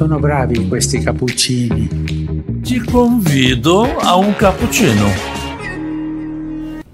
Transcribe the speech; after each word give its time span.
Sono 0.00 0.18
bravi 0.18 0.66
questi 0.66 0.98
cappuccini. 1.02 1.86
Te 2.62 2.82
convido 2.82 3.82
a 4.00 4.16
um 4.16 4.32
cappuccino. 4.32 5.04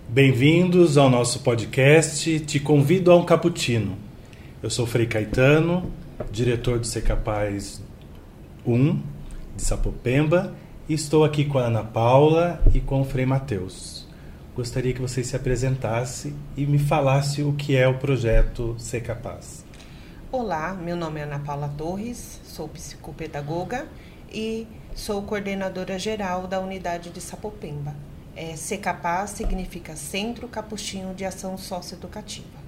Bem-vindos 0.08 0.98
ao 0.98 1.08
nosso 1.08 1.38
podcast 1.38 2.40
Te 2.40 2.58
Convido 2.58 3.12
a 3.12 3.16
um 3.16 3.24
Cappuccino. 3.24 3.96
Eu 4.60 4.68
sou 4.70 4.88
Frei 4.88 5.06
Caetano, 5.06 5.88
diretor 6.32 6.80
do 6.80 6.86
Ser 6.88 7.02
Capaz 7.02 7.80
1 8.66 9.00
de 9.54 9.62
Sapopemba 9.62 10.52
e 10.88 10.94
estou 10.94 11.24
aqui 11.24 11.44
com 11.44 11.58
a 11.58 11.66
Ana 11.66 11.84
Paula 11.84 12.60
e 12.74 12.80
com 12.80 13.02
o 13.02 13.04
Frei 13.04 13.24
Mateus. 13.24 14.04
Gostaria 14.56 14.92
que 14.92 15.00
vocês 15.00 15.28
se 15.28 15.36
apresentassem 15.36 16.34
e 16.56 16.66
me 16.66 16.80
falasse 16.80 17.40
o 17.40 17.52
que 17.52 17.76
é 17.76 17.86
o 17.86 17.98
projeto 17.98 18.74
Ser 18.78 19.02
Capaz. 19.02 19.64
Olá, 20.32 20.74
meu 20.74 20.96
nome 20.96 21.20
é 21.20 21.22
Ana 21.22 21.38
Paula 21.38 21.68
Torres, 21.78 22.40
sou 22.56 22.66
psicopedagoga 22.68 23.86
e 24.32 24.66
sou 24.94 25.22
coordenadora 25.22 25.98
geral 25.98 26.46
da 26.46 26.58
unidade 26.58 27.10
de 27.10 27.20
Sapopemba. 27.20 27.94
É, 28.34 28.56
Ser 28.56 28.78
Capaz 28.78 29.30
significa 29.30 29.94
Centro 29.94 30.48
Capuchinho 30.48 31.14
de 31.14 31.24
Ação 31.24 31.58
Socioeducativa. 31.58 32.66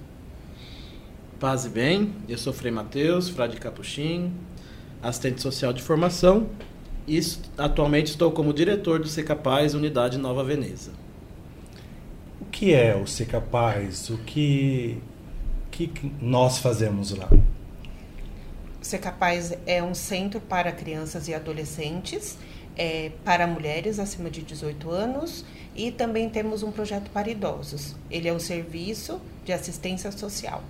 Paz 1.39 1.65
e 1.65 1.69
bem, 1.69 2.13
eu 2.27 2.37
sou 2.37 2.53
Frei 2.53 2.71
Matheus, 2.71 3.29
frade 3.29 3.57
capuchinho, 3.57 4.31
assistente 5.01 5.41
social 5.41 5.73
de 5.73 5.81
formação 5.81 6.49
e 7.07 7.19
atualmente 7.57 8.07
estou 8.07 8.31
como 8.31 8.53
diretor 8.53 8.99
do 8.99 9.07
Ser 9.07 9.23
Capaz 9.23 9.73
Unidade 9.73 10.17
Nova 10.17 10.43
Veneza. 10.43 10.91
O 12.41 12.45
que 12.45 12.73
é 12.73 12.95
o 12.95 13.07
Ser 13.07 13.25
Capaz? 13.25 14.09
O 14.09 14.17
que, 14.19 15.01
que 15.71 16.11
nós 16.21 16.59
fazemos 16.59 17.11
lá? 17.11 17.29
Ser 18.81 18.99
Capaz 18.99 19.53
é 19.65 19.83
um 19.83 19.93
centro 19.93 20.39
para 20.39 20.71
crianças 20.71 21.27
e 21.27 21.33
adolescentes, 21.33 22.37
é, 22.77 23.11
para 23.25 23.45
mulheres 23.45 23.99
acima 23.99 24.29
de 24.29 24.41
18 24.41 24.89
anos 24.89 25.43
e 25.75 25.91
também 25.91 26.29
temos 26.29 26.63
um 26.63 26.71
projeto 26.71 27.09
para 27.11 27.29
idosos. 27.29 27.95
Ele 28.09 28.27
é 28.27 28.33
um 28.33 28.39
serviço 28.39 29.19
de 29.43 29.51
assistência 29.51 30.11
social. 30.11 30.63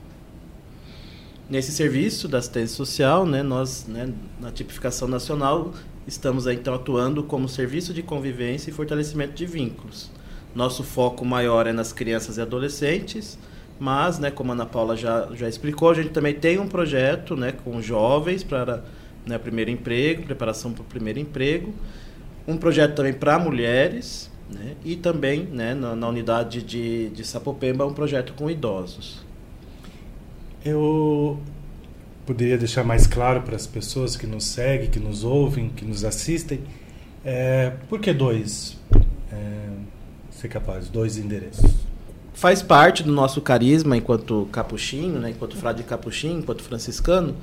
Nesse 1.47 1.71
serviço 1.71 2.27
da 2.27 2.39
assistência 2.39 2.75
social, 2.75 3.25
né, 3.25 3.43
nós, 3.43 3.85
né, 3.87 4.11
na 4.39 4.51
tipificação 4.51 5.07
nacional, 5.07 5.73
estamos 6.07 6.47
então 6.47 6.73
atuando 6.73 7.23
como 7.23 7.47
serviço 7.47 7.93
de 7.93 8.03
convivência 8.03 8.69
e 8.69 8.73
fortalecimento 8.73 9.33
de 9.33 9.45
vínculos. 9.45 10.11
Nosso 10.53 10.83
foco 10.83 11.23
maior 11.23 11.67
é 11.67 11.71
nas 11.71 11.93
crianças 11.93 12.37
e 12.37 12.41
adolescentes, 12.41 13.37
mas, 13.79 14.19
né, 14.19 14.29
como 14.29 14.51
a 14.51 14.53
Ana 14.53 14.65
Paula 14.65 14.97
já, 14.97 15.29
já 15.33 15.47
explicou, 15.47 15.89
a 15.89 15.93
gente 15.93 16.09
também 16.09 16.33
tem 16.33 16.59
um 16.59 16.67
projeto 16.67 17.35
né, 17.37 17.53
com 17.53 17.81
jovens 17.81 18.43
para 18.43 18.83
né, 19.25 19.37
primeiro 19.37 19.71
emprego, 19.71 20.23
preparação 20.23 20.73
para 20.73 20.81
o 20.81 20.85
primeiro 20.85 21.17
emprego, 21.17 21.73
um 22.45 22.57
projeto 22.57 22.95
também 22.95 23.13
para 23.13 23.39
mulheres, 23.39 24.29
né, 24.53 24.75
e 24.83 24.97
também 24.97 25.43
né, 25.45 25.73
na, 25.73 25.95
na 25.95 26.09
unidade 26.09 26.61
de, 26.61 27.09
de 27.09 27.23
Sapopemba 27.25 27.85
um 27.85 27.93
projeto 27.93 28.33
com 28.33 28.49
idosos. 28.49 29.25
Eu 30.65 31.39
poderia 32.25 32.57
deixar 32.57 32.83
mais 32.83 33.07
claro 33.07 33.43
para 33.43 33.55
as 33.55 33.65
pessoas 33.65 34.17
que 34.17 34.27
nos 34.27 34.43
seguem, 34.43 34.89
que 34.89 34.99
nos 34.99 35.23
ouvem, 35.23 35.69
que 35.69 35.85
nos 35.85 36.03
assistem, 36.03 36.59
é, 37.23 37.71
por 37.87 38.01
que 38.01 38.11
dois? 38.11 38.77
É, 39.31 39.69
ser 40.31 40.49
capaz, 40.49 40.89
dois 40.89 41.17
endereços 41.17 41.88
faz 42.39 42.61
parte 42.61 43.03
do 43.03 43.11
nosso 43.11 43.41
carisma 43.41 43.97
enquanto 43.97 44.47
capuchinho, 44.49 45.19
né, 45.19 45.31
enquanto 45.31 45.57
frade 45.57 45.83
capuchinho, 45.83 46.39
enquanto 46.39 46.63
franciscano, 46.63 47.35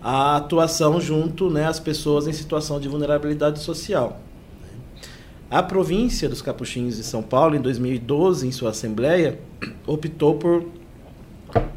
a 0.00 0.36
atuação 0.36 0.98
junto 0.98 1.50
né, 1.50 1.66
às 1.66 1.78
pessoas 1.78 2.26
em 2.26 2.32
situação 2.32 2.80
de 2.80 2.88
vulnerabilidade 2.88 3.58
social. 3.58 4.22
A 5.50 5.62
província 5.62 6.30
dos 6.30 6.40
Capuchinhos 6.40 6.96
de 6.96 7.04
São 7.04 7.22
Paulo, 7.22 7.54
em 7.54 7.60
2012, 7.60 8.48
em 8.48 8.52
sua 8.52 8.70
assembleia, 8.70 9.38
optou 9.86 10.36
por 10.36 10.64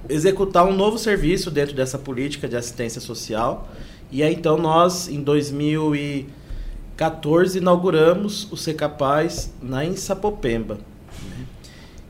executar 0.07 0.65
um 0.65 0.73
novo 0.73 0.97
serviço 0.97 1.51
dentro 1.51 1.75
dessa 1.75 1.99
política 1.99 2.47
de 2.47 2.55
assistência 2.55 3.01
social. 3.01 3.67
E 4.09 4.23
aí, 4.23 4.33
então, 4.33 4.57
nós, 4.57 5.09
em 5.09 5.21
2014, 5.21 7.57
inauguramos 7.57 8.49
o 8.49 8.55
Ser 8.55 8.75
Capaz 8.75 9.53
na 9.61 9.94
Sapopemba. 9.97 10.94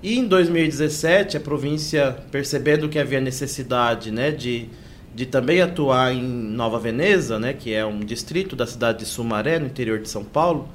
E 0.06 0.20
em 0.20 0.28
2017, 0.28 1.36
a 1.36 1.40
província, 1.40 2.16
percebendo 2.30 2.88
que 2.88 3.00
havia 3.00 3.20
necessidade 3.20 4.12
né, 4.12 4.30
de, 4.30 4.70
de 5.16 5.26
também 5.26 5.64
atuar 5.64 6.14
em 6.14 6.22
Nova 6.22 6.78
Veneza, 6.78 7.40
né, 7.40 7.54
que 7.54 7.74
é 7.74 7.84
um 7.84 8.02
distrito 8.02 8.56
da 8.56 8.68
cidade 8.68 9.00
de 9.00 9.06
Sumaré, 9.06 9.58
no 9.58 9.66
interior 9.66 9.98
de 9.98 10.08
São 10.08 10.24
Paulo, 10.24 10.70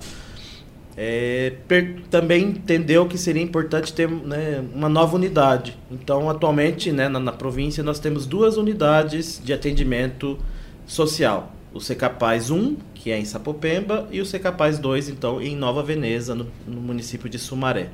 é, 0.96 1.52
per, 1.68 2.00
também 2.10 2.42
entendeu 2.42 3.06
que 3.06 3.16
seria 3.16 3.40
importante 3.40 3.92
ter 3.92 4.10
né, 4.10 4.64
uma 4.74 4.88
nova 4.88 5.14
unidade. 5.14 5.78
Então, 5.92 6.28
atualmente, 6.28 6.90
né, 6.90 7.08
na, 7.08 7.20
na, 7.20 7.30
província, 7.30 7.84
nós 7.84 8.00
temos 8.00 8.26
duas 8.26 8.56
unidades 8.56 9.40
de 9.44 9.52
atendimento 9.52 10.40
social. 10.88 11.54
O 11.72 11.80
Secapaz 11.80 12.50
1, 12.50 12.78
que 12.94 13.12
é 13.12 13.18
em 13.20 13.24
Sapopemba, 13.24 14.08
e 14.10 14.20
o 14.20 14.26
Secapaz 14.26 14.80
2, 14.80 15.08
então, 15.08 15.40
em 15.40 15.54
Nova 15.54 15.84
Veneza, 15.84 16.34
no, 16.34 16.48
no 16.66 16.80
município 16.80 17.30
de 17.30 17.38
Sumaré. 17.38 17.90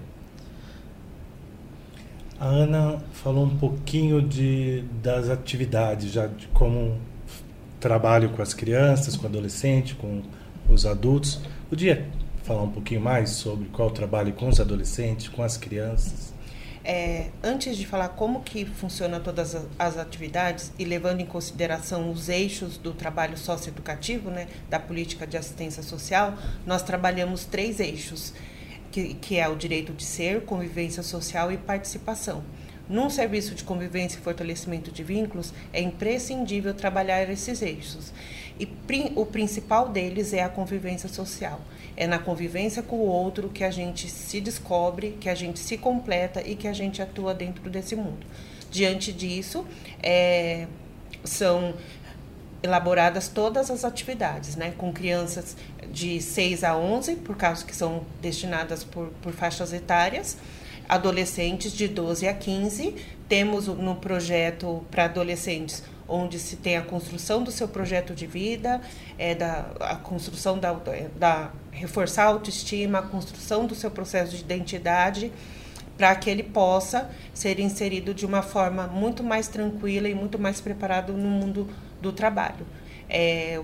A 2.39 2.47
Ana 2.47 3.03
falou 3.13 3.47
um 3.47 3.57
pouquinho 3.57 4.21
de, 4.21 4.83
das 5.03 5.31
atividades, 5.31 6.13
já 6.13 6.27
de 6.27 6.47
como 6.49 7.01
trabalho 7.81 8.31
com 8.31 8.43
as 8.43 8.53
crianças, 8.53 9.17
com 9.17 9.27
adolescentes, 9.27 9.95
com 9.95 10.23
os 10.69 10.85
adultos. 10.85 11.41
Podia 11.71 12.07
falar 12.43 12.63
um 12.63 12.71
pouquinho 12.71 13.01
mais 13.01 13.31
sobre 13.31 13.69
qual 13.69 13.91
trabalho 13.91 14.35
com 14.35 14.49
os 14.49 14.61
adolescentes, 14.61 15.29
com 15.29 15.43
as 15.43 15.57
crianças? 15.57 16.35
É, 16.85 17.31
antes 17.43 17.77
de 17.77 17.87
falar 17.87 18.11
como 18.11 18.43
que 18.43 18.65
funciona 18.65 19.19
todas 19.19 19.57
as 19.79 19.99
atividades 19.99 20.73
e 20.79 20.85
levando 20.85 21.21
em 21.21 21.27
consideração 21.27 22.11
os 22.13 22.29
eixos 22.29 22.77
do 22.77 22.93
trabalho 22.93 23.37
socioeducativo, 23.37 24.31
né, 24.31 24.47
da 24.71 24.79
política 24.79 25.27
de 25.27 25.37
assistência 25.37 25.83
social, 25.83 26.35
nós 26.65 26.83
trabalhamos 26.83 27.45
três 27.45 27.81
eixos 27.81 28.33
que, 28.97 29.13
que 29.13 29.39
é 29.39 29.47
o 29.47 29.55
direito 29.55 29.93
de 29.93 30.03
ser, 30.03 30.41
convivência 30.47 31.03
social 31.03 31.53
e 31.53 31.59
participação. 31.59 32.43
Num 32.89 33.11
serviço 33.11 33.55
de 33.55 33.63
convivência 33.63 34.17
e 34.17 34.23
fortalecimento 34.23 34.91
de 34.91 35.03
vínculos, 35.03 35.53
é 35.71 35.83
imprescindível 35.83 36.73
trabalhar 36.73 37.29
esses 37.29 37.61
eixos. 37.61 38.11
E 38.59 38.67
o 39.15 39.27
principal 39.27 39.91
deles 39.91 40.33
é 40.33 40.43
a 40.43 40.49
convivência 40.49 41.11
social. 41.11 41.61
É 41.95 42.07
na 42.07 42.19
convivência 42.19 42.83
com 42.83 42.97
o 42.97 43.07
outro 43.07 43.51
que 43.51 43.65
a 43.65 43.71
gente 43.71 44.09
se 44.09 44.41
descobre, 44.41 45.19
que 45.21 45.29
a 45.29 45.35
gente 45.35 45.59
se 45.59 45.77
completa 45.77 46.41
e 46.41 46.57
que 46.57 46.67
a 46.67 46.73
gente 46.73 47.03
atua 47.03 47.35
dentro 47.35 47.69
desse 47.69 47.95
mundo. 47.95 48.27
Diante 48.71 49.13
disso, 49.13 49.67
é, 50.03 50.67
são 51.23 51.75
elaboradas 52.67 53.29
todas 53.29 53.71
as 53.71 53.85
atividades, 53.85 54.57
né, 54.57 54.75
com 54.77 54.93
crianças 54.93 55.57
de 55.91 56.21
6 56.21 56.65
a 56.65 56.77
11, 56.77 57.17
por 57.17 57.37
causa 57.37 57.65
que 57.65 57.75
são 57.75 58.05
destinadas 58.21 58.85
por, 58.85 59.09
por 59.23 59.33
faixas 59.33 59.73
etárias, 59.73 60.37
adolescentes 60.89 61.73
de 61.73 61.89
12 61.89 62.29
a 62.29 62.35
15. 62.35 62.95
Temos 63.29 63.67
no 63.67 63.97
projeto 63.97 64.85
para 64.91 65.05
adolescentes 65.05 65.83
onde 66.09 66.39
se 66.39 66.57
tem 66.57 66.77
a 66.77 66.83
construção 66.83 67.43
do 67.43 67.51
seu 67.51 67.67
projeto 67.67 68.15
de 68.15 68.27
vida, 68.27 68.81
é 69.19 69.35
da 69.35 69.67
a 69.81 69.97
construção 69.97 70.59
da, 70.59 70.73
da 71.17 71.51
reforçar 71.73 72.25
a 72.25 72.29
autoestima, 72.29 72.99
a 73.01 73.03
construção 73.03 73.67
do 73.67 73.75
seu 73.75 73.91
processo 73.91 74.37
de 74.37 74.43
identidade, 74.43 75.33
para 75.97 76.15
que 76.15 76.29
ele 76.31 76.43
possa 76.43 77.11
ser 77.35 77.59
inserido 77.59 78.15
de 78.15 78.25
uma 78.25 78.43
forma 78.43 78.87
muito 78.87 79.25
mais 79.25 79.49
tranquila 79.49 80.09
e 80.09 80.15
muito 80.15 80.39
mais 80.39 80.61
preparado 80.61 81.13
no 81.13 81.29
mundo 81.29 81.69
do 82.01 82.13
trabalho. 82.13 82.67
É, 83.09 83.61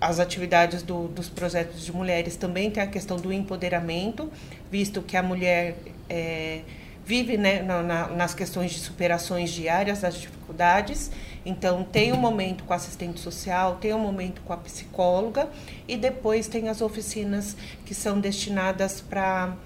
as 0.00 0.18
atividades 0.18 0.82
do, 0.82 1.08
dos 1.08 1.28
projetos 1.28 1.84
de 1.84 1.92
mulheres 1.92 2.36
também 2.36 2.70
tem 2.70 2.82
a 2.82 2.86
questão 2.86 3.16
do 3.18 3.32
empoderamento, 3.32 4.32
visto 4.70 5.02
que 5.02 5.16
a 5.16 5.22
mulher 5.22 5.76
é, 6.08 6.62
vive 7.04 7.36
né, 7.36 7.60
na, 7.62 7.82
na, 7.82 8.08
nas 8.08 8.32
questões 8.32 8.70
de 8.70 8.78
superações 8.78 9.50
diárias 9.50 10.00
das 10.00 10.14
dificuldades. 10.14 11.10
Então, 11.44 11.84
tem 11.84 12.12
um 12.12 12.16
momento 12.16 12.64
com 12.64 12.72
a 12.72 12.76
assistente 12.76 13.20
social, 13.20 13.76
tem 13.76 13.92
um 13.92 13.98
momento 13.98 14.40
com 14.42 14.52
a 14.52 14.56
psicóloga, 14.56 15.48
e 15.88 15.96
depois 15.96 16.46
tem 16.48 16.68
as 16.68 16.80
oficinas 16.80 17.56
que 17.84 17.94
são 17.94 18.20
destinadas 18.20 19.00
para 19.00 19.56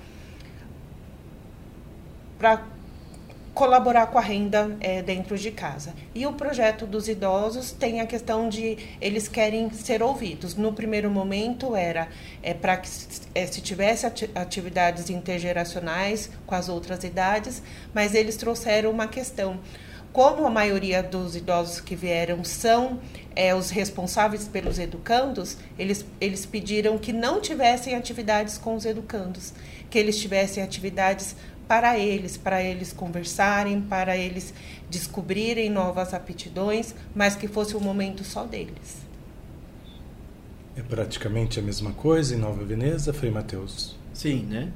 colaborar 3.55 4.09
com 4.09 4.19
a 4.19 4.21
renda 4.21 4.77
é, 4.81 5.01
dentro 5.01 5.39
de 5.39 5.51
casa. 5.53 5.95
E 6.13 6.27
o 6.27 6.33
projeto 6.33 6.87
dos 6.87 7.09
idosos 7.09 7.71
tem 7.71 8.01
a 8.01 8.07
questão 8.07 8.49
de 8.49 8.77
eles 9.01 9.29
querem 9.29 9.71
ser 9.71 10.03
ouvidos. 10.03 10.57
No 10.57 10.73
primeiro 10.73 11.09
momento 11.09 11.77
era 11.77 12.09
é, 12.43 12.53
para 12.53 12.77
que 12.77 12.89
é, 13.35 13.47
se 13.47 13.61
tivesse 13.61 14.07
atividades 14.35 15.09
intergeracionais 15.09 16.31
com 16.45 16.55
as 16.55 16.69
outras 16.69 17.05
idades, 17.05 17.63
mas 17.95 18.15
eles 18.15 18.37
trouxeram 18.37 18.91
uma 18.91 19.07
questão. 19.07 19.61
como 20.13 20.47
a 20.47 20.51
maioria 20.51 21.03
dos 21.03 21.35
idosos 21.35 21.81
que 21.81 21.97
vieram 21.97 22.45
são 22.45 23.01
é, 23.35 23.53
os 23.53 23.71
responsáveis 23.71 24.47
pelos 24.47 24.79
educandos, 24.79 25.57
eles, 25.77 26.05
eles 26.21 26.47
pediram 26.47 26.97
que 26.99 27.13
não 27.13 27.41
tivessem 27.41 27.97
atividades 27.97 28.57
com 28.57 28.77
os 28.77 28.85
educandos, 28.85 29.53
que 29.91 29.99
eles 29.99 30.17
tivessem 30.17 30.63
atividades 30.63 31.35
para 31.67 31.99
eles, 31.99 32.37
para 32.37 32.63
eles 32.63 32.93
conversarem, 32.93 33.81
para 33.81 34.17
eles 34.17 34.53
descobrirem 34.91 35.71
novas 35.71 36.15
aptidões, 36.15 36.95
mas 37.15 37.35
que 37.37 37.49
fosse 37.49 37.77
um 37.77 37.81
momento 37.81 38.23
só 38.25 38.45
deles. 38.45 39.05
É 40.77 40.83
praticamente 40.83 41.59
a 41.59 41.63
mesma 41.63 41.93
coisa 41.93 42.35
em 42.35 42.39
Nova 42.39 42.65
Veneza, 42.65 43.13
Frei 43.13 43.31
Mateus? 43.31 43.97
Sim, 44.13 44.47
né? 44.49 44.69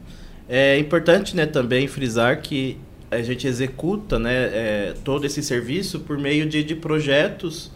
É 0.49 0.79
importante 0.79 1.37
né, 1.37 1.44
também 1.44 1.87
frisar 1.87 2.40
que 2.40 2.79
a 3.11 3.20
gente 3.23 3.46
executa 3.46 4.19
né, 4.19 4.35
é, 4.35 4.94
todo 5.05 5.25
esse 5.25 5.43
serviço 5.43 6.00
por 6.00 6.19
meio 6.19 6.49
de, 6.49 6.62
de 6.62 6.75
projetos 6.75 7.70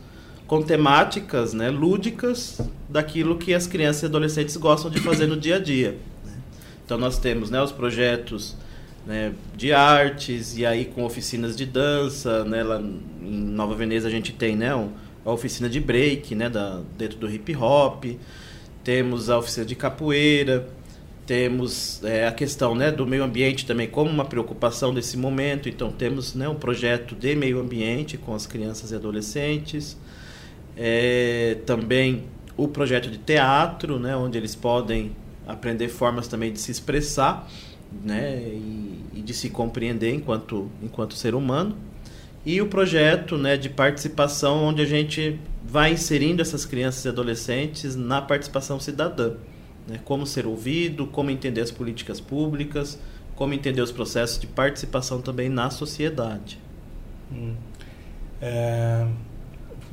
com 0.47 0.63
temáticas 0.63 1.55
né, 1.55 1.71
lúdicas 1.71 2.61
daquilo 2.89 3.39
que 3.39 3.55
as 3.55 3.67
crianças 3.67 4.03
e 4.03 4.07
adolescentes 4.07 4.57
gostam 4.57 4.91
de 4.91 5.01
fazer 5.01 5.27
no 5.27 5.37
dia 5.37 5.57
a 5.57 5.59
dia. 5.59 5.97
Né? 6.25 6.33
Então 6.85 6.99
nós 6.99 7.19
temos 7.19 7.51
né, 7.51 7.61
os 7.63 7.73
projetos 7.73 8.57
né, 9.07 9.33
de 9.57 9.73
artes 9.73 10.57
e 10.57 10.65
aí 10.65 10.85
com 10.85 11.05
oficinas 11.05 11.57
de 11.57 11.67
dança, 11.67 12.45
né, 12.45 12.63
lá 12.63 12.81
em 12.81 13.31
Nova 13.31 13.75
Veneza 13.75 14.09
a 14.09 14.11
gente 14.11 14.33
tem 14.33 14.57
né, 14.57 14.71
a 15.25 15.31
oficina 15.31 15.69
de 15.69 15.81
break 15.81 16.35
né, 16.35 16.49
da, 16.49 16.81
dentro 16.97 17.19
do 17.19 17.31
hip 17.31 17.55
hop, 17.57 18.05
temos 18.85 19.31
a 19.31 19.39
oficina 19.39 19.65
de 19.67 19.75
capoeira, 19.75 20.69
temos 21.27 22.03
é, 22.05 22.27
a 22.27 22.33
questão 22.33 22.75
né, 22.75 22.91
do 22.91 23.07
meio 23.07 23.23
ambiente 23.23 23.65
também 23.65 23.89
como 23.89 24.11
uma 24.11 24.25
preocupação 24.25 24.93
desse 24.93 25.17
momento. 25.17 25.69
Então, 25.69 25.91
temos 25.93 26.35
né, 26.35 26.49
um 26.49 26.55
projeto 26.55 27.15
de 27.15 27.35
meio 27.35 27.61
ambiente 27.61 28.19
com 28.19 28.35
as 28.35 28.47
crianças 28.47 28.91
e 28.91 28.97
adolescentes. 28.97 29.97
É, 30.77 31.59
também 31.65 32.25
o 32.57 32.67
projeto 32.67 33.11
de 33.11 33.19
teatro, 33.19 33.99
né, 33.99 34.17
onde 34.17 34.37
eles 34.37 34.55
podem 34.55 35.13
aprender 35.47 35.89
formas 35.89 36.29
também 36.29 36.53
de 36.53 36.59
se 36.59 36.71
expressar 36.71 37.49
né, 38.05 38.39
e, 38.39 39.05
e 39.15 39.23
de 39.23 39.35
se 39.35 39.51
compreender 39.51 40.15
enquanto, 40.15 40.71
enquanto 40.83 41.15
ser 41.15 41.35
humano. 41.35 41.77
E 42.45 42.61
o 42.61 42.67
projeto 42.67 43.39
né, 43.39 43.57
de 43.57 43.69
participação, 43.69 44.65
onde 44.65 44.83
a 44.83 44.87
gente 44.87 45.39
vai 45.65 45.93
inserindo 45.93 46.43
essas 46.43 46.65
crianças 46.65 47.05
e 47.05 47.09
adolescentes 47.09 47.95
na 47.95 48.21
participação 48.21 48.81
cidadã 48.81 49.35
né? 49.87 50.01
como 50.05 50.27
ser 50.27 50.47
ouvido, 50.47 51.07
como 51.07 51.31
entender 51.31 51.61
as 51.61 51.71
políticas 51.71 52.21
públicas, 52.21 52.99
como 53.35 53.55
entender 53.55 53.81
os 53.81 53.93
processos 53.93 54.39
de 54.39 54.47
participação 54.47 55.21
também 55.21 55.49
na 55.49 55.71
sociedade. 55.71 56.59
Hum. 57.33 57.55
É, 58.41 59.07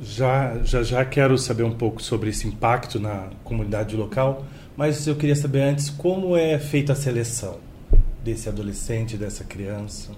já, 0.02 0.58
já, 0.62 0.82
já 0.82 1.04
quero 1.04 1.36
saber 1.38 1.62
um 1.62 1.72
pouco 1.72 2.02
sobre 2.02 2.30
esse 2.30 2.46
impacto 2.46 2.98
na 2.98 3.30
comunidade 3.44 3.96
local, 3.96 4.44
mas 4.76 5.06
eu 5.06 5.14
queria 5.14 5.36
saber 5.36 5.62
antes 5.62 5.90
como 5.90 6.36
é 6.36 6.58
feita 6.58 6.92
a 6.92 6.96
seleção 6.96 7.58
desse 8.22 8.48
adolescente, 8.48 9.16
dessa 9.16 9.44
criança. 9.44 10.10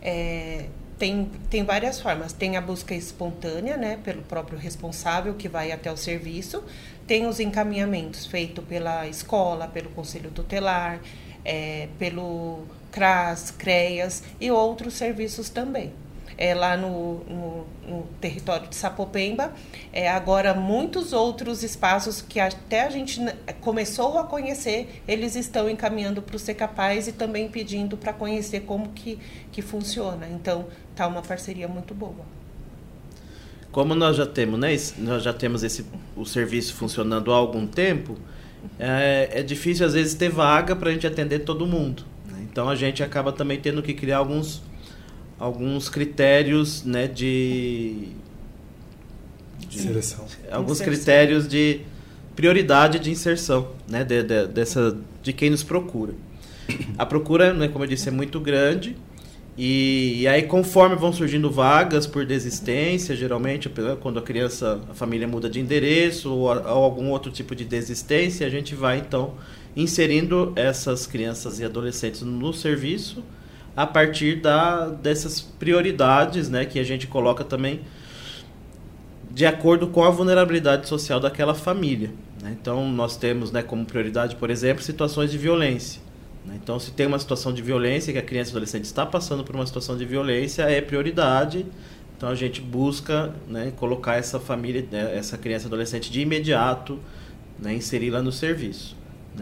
É, 0.00 0.66
tem, 0.98 1.30
tem 1.50 1.64
várias 1.64 2.00
formas. 2.00 2.32
Tem 2.32 2.56
a 2.56 2.60
busca 2.60 2.94
espontânea, 2.94 3.76
né, 3.76 3.98
pelo 4.02 4.22
próprio 4.22 4.58
responsável 4.58 5.34
que 5.34 5.48
vai 5.48 5.72
até 5.72 5.90
o 5.92 5.96
serviço. 5.96 6.62
Tem 7.06 7.26
os 7.26 7.38
encaminhamentos 7.40 8.26
feitos 8.26 8.64
pela 8.64 9.06
escola, 9.06 9.68
pelo 9.68 9.90
conselho 9.90 10.30
tutelar, 10.30 11.00
é, 11.44 11.88
pelo 11.98 12.64
CRAS, 12.90 13.50
CREAS 13.50 14.22
e 14.40 14.50
outros 14.50 14.94
serviços 14.94 15.48
também 15.50 15.92
é, 16.38 16.54
lá 16.54 16.76
no, 16.76 17.20
no, 17.24 17.66
no, 17.88 18.02
território 18.20 18.68
de 18.68 18.76
Sapopemba. 18.76 19.52
É, 19.92 20.08
agora, 20.08 20.54
muitos 20.54 21.12
outros 21.12 21.62
espaços 21.62 22.20
que 22.20 22.38
até 22.38 22.82
a 22.82 22.90
gente 22.90 23.20
começou 23.60 24.18
a 24.18 24.24
conhecer, 24.24 25.02
eles 25.08 25.34
estão 25.34 25.68
encaminhando 25.68 26.20
para 26.20 26.36
o 26.36 26.38
Ser 26.38 26.54
Capaz 26.54 27.08
e 27.08 27.12
também 27.12 27.48
pedindo 27.48 27.96
para 27.96 28.12
conhecer 28.12 28.60
como 28.60 28.90
que, 28.90 29.18
que 29.50 29.62
funciona. 29.62 30.28
Então, 30.28 30.66
tá 30.94 31.06
uma 31.06 31.22
parceria 31.22 31.68
muito 31.68 31.94
boa. 31.94 32.36
Como 33.72 33.94
nós 33.94 34.16
já 34.16 34.26
temos, 34.26 34.58
né, 34.58 34.74
nós 34.98 35.22
já 35.22 35.32
temos 35.32 35.62
esse, 35.62 35.84
o 36.16 36.24
serviço 36.24 36.74
funcionando 36.74 37.32
há 37.32 37.36
algum 37.36 37.66
tempo, 37.66 38.16
é, 38.78 39.28
é 39.32 39.42
difícil 39.42 39.86
às 39.86 39.92
vezes 39.92 40.14
ter 40.14 40.30
vaga 40.30 40.74
para 40.74 40.90
a 40.90 40.92
gente 40.92 41.06
atender 41.06 41.40
todo 41.40 41.66
mundo. 41.66 42.02
Né? 42.26 42.38
Então 42.50 42.68
a 42.68 42.74
gente 42.74 43.02
acaba 43.02 43.32
também 43.32 43.60
tendo 43.60 43.82
que 43.82 43.92
criar 43.92 44.18
alguns 44.18 44.62
alguns 45.38 45.88
critérios 45.88 46.82
né, 46.84 47.06
de, 47.06 48.08
de 49.68 49.80
seleção. 49.80 50.26
Alguns 50.50 50.80
inserção. 50.80 50.94
critérios 50.94 51.48
de 51.48 51.80
prioridade 52.34 52.98
de 52.98 53.10
inserção 53.10 53.68
né, 53.88 54.04
de, 54.04 54.22
de, 54.22 54.46
dessa, 54.46 54.96
de 55.22 55.32
quem 55.32 55.50
nos 55.50 55.62
procura. 55.62 56.14
A 56.98 57.06
procura, 57.06 57.52
né, 57.52 57.68
como 57.68 57.84
eu 57.84 57.88
disse, 57.88 58.08
é 58.08 58.12
muito 58.12 58.40
grande. 58.40 58.96
E, 59.58 60.20
e, 60.20 60.28
aí, 60.28 60.42
conforme 60.42 60.96
vão 60.96 61.12
surgindo 61.14 61.50
vagas 61.50 62.06
por 62.06 62.26
desistência, 62.26 63.16
geralmente 63.16 63.70
quando 64.00 64.18
a 64.18 64.22
criança, 64.22 64.82
a 64.90 64.92
família 64.92 65.26
muda 65.26 65.48
de 65.48 65.58
endereço 65.58 66.30
ou, 66.30 66.48
ou 66.48 66.84
algum 66.84 67.08
outro 67.08 67.32
tipo 67.32 67.54
de 67.54 67.64
desistência, 67.64 68.46
a 68.46 68.50
gente 68.50 68.74
vai 68.74 68.98
então 68.98 69.34
inserindo 69.74 70.52
essas 70.56 71.06
crianças 71.06 71.58
e 71.58 71.64
adolescentes 71.64 72.20
no 72.20 72.52
serviço 72.52 73.22
a 73.76 73.86
partir 73.86 74.36
da, 74.36 74.88
dessas 74.88 75.40
prioridades 75.40 76.48
né, 76.48 76.64
que 76.64 76.78
a 76.78 76.84
gente 76.84 77.06
coloca 77.06 77.44
também 77.44 77.82
de 79.30 79.44
acordo 79.44 79.88
com 79.88 80.02
a 80.02 80.08
vulnerabilidade 80.08 80.88
social 80.88 81.20
daquela 81.20 81.54
família. 81.54 82.10
Né? 82.42 82.56
Então, 82.58 82.88
nós 82.88 83.18
temos 83.18 83.52
né, 83.52 83.62
como 83.62 83.84
prioridade, 83.84 84.34
por 84.36 84.48
exemplo, 84.48 84.82
situações 84.82 85.30
de 85.30 85.36
violência. 85.36 86.00
Né? 86.46 86.58
Então, 86.62 86.80
se 86.80 86.90
tem 86.90 87.06
uma 87.06 87.18
situação 87.18 87.52
de 87.52 87.60
violência, 87.60 88.14
que 88.14 88.18
a 88.18 88.22
criança 88.22 88.50
e 88.50 88.52
adolescente 88.52 88.84
está 88.84 89.04
passando 89.04 89.44
por 89.44 89.54
uma 89.54 89.66
situação 89.66 89.94
de 89.94 90.06
violência, 90.06 90.62
é 90.62 90.80
prioridade. 90.80 91.66
Então, 92.16 92.30
a 92.30 92.34
gente 92.34 92.62
busca 92.62 93.34
né, 93.46 93.74
colocar 93.76 94.14
essa 94.14 94.40
família, 94.40 94.86
né, 94.90 95.14
essa 95.18 95.36
criança 95.36 95.66
e 95.66 95.68
adolescente 95.68 96.10
de 96.10 96.22
imediato, 96.22 96.98
né, 97.58 97.74
inseri-la 97.74 98.22
no 98.22 98.32
serviço, 98.32 98.96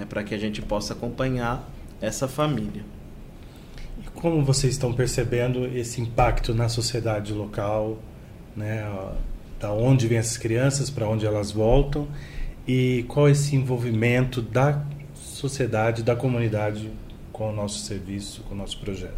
para 0.09 0.25
que 0.25 0.35
a 0.35 0.39
gente 0.39 0.61
possa 0.61 0.93
acompanhar 0.93 1.71
essa 2.01 2.27
família. 2.27 2.85
Como 4.25 4.43
vocês 4.43 4.73
estão 4.73 4.91
percebendo 4.91 5.67
esse 5.77 6.01
impacto 6.01 6.55
na 6.55 6.67
sociedade 6.67 7.31
local, 7.35 7.99
né? 8.57 8.83
Da 9.61 9.71
onde 9.71 10.09
vêm 10.09 10.17
essas 10.17 10.39
crianças, 10.39 10.89
para 10.89 11.07
onde 11.07 11.27
elas 11.27 11.53
voltam 11.53 12.09
e 12.67 13.05
qual 13.07 13.29
esse 13.29 13.55
envolvimento 13.55 14.41
da 14.41 14.83
sociedade, 15.15 16.03
da 16.03 16.17
comunidade 16.17 16.91
com 17.35 17.51
o 17.51 17.53
nosso 17.53 17.81
serviço, 17.81 18.43
com 18.45 18.55
o 18.55 18.57
nosso 18.57 18.81
projeto? 18.81 19.13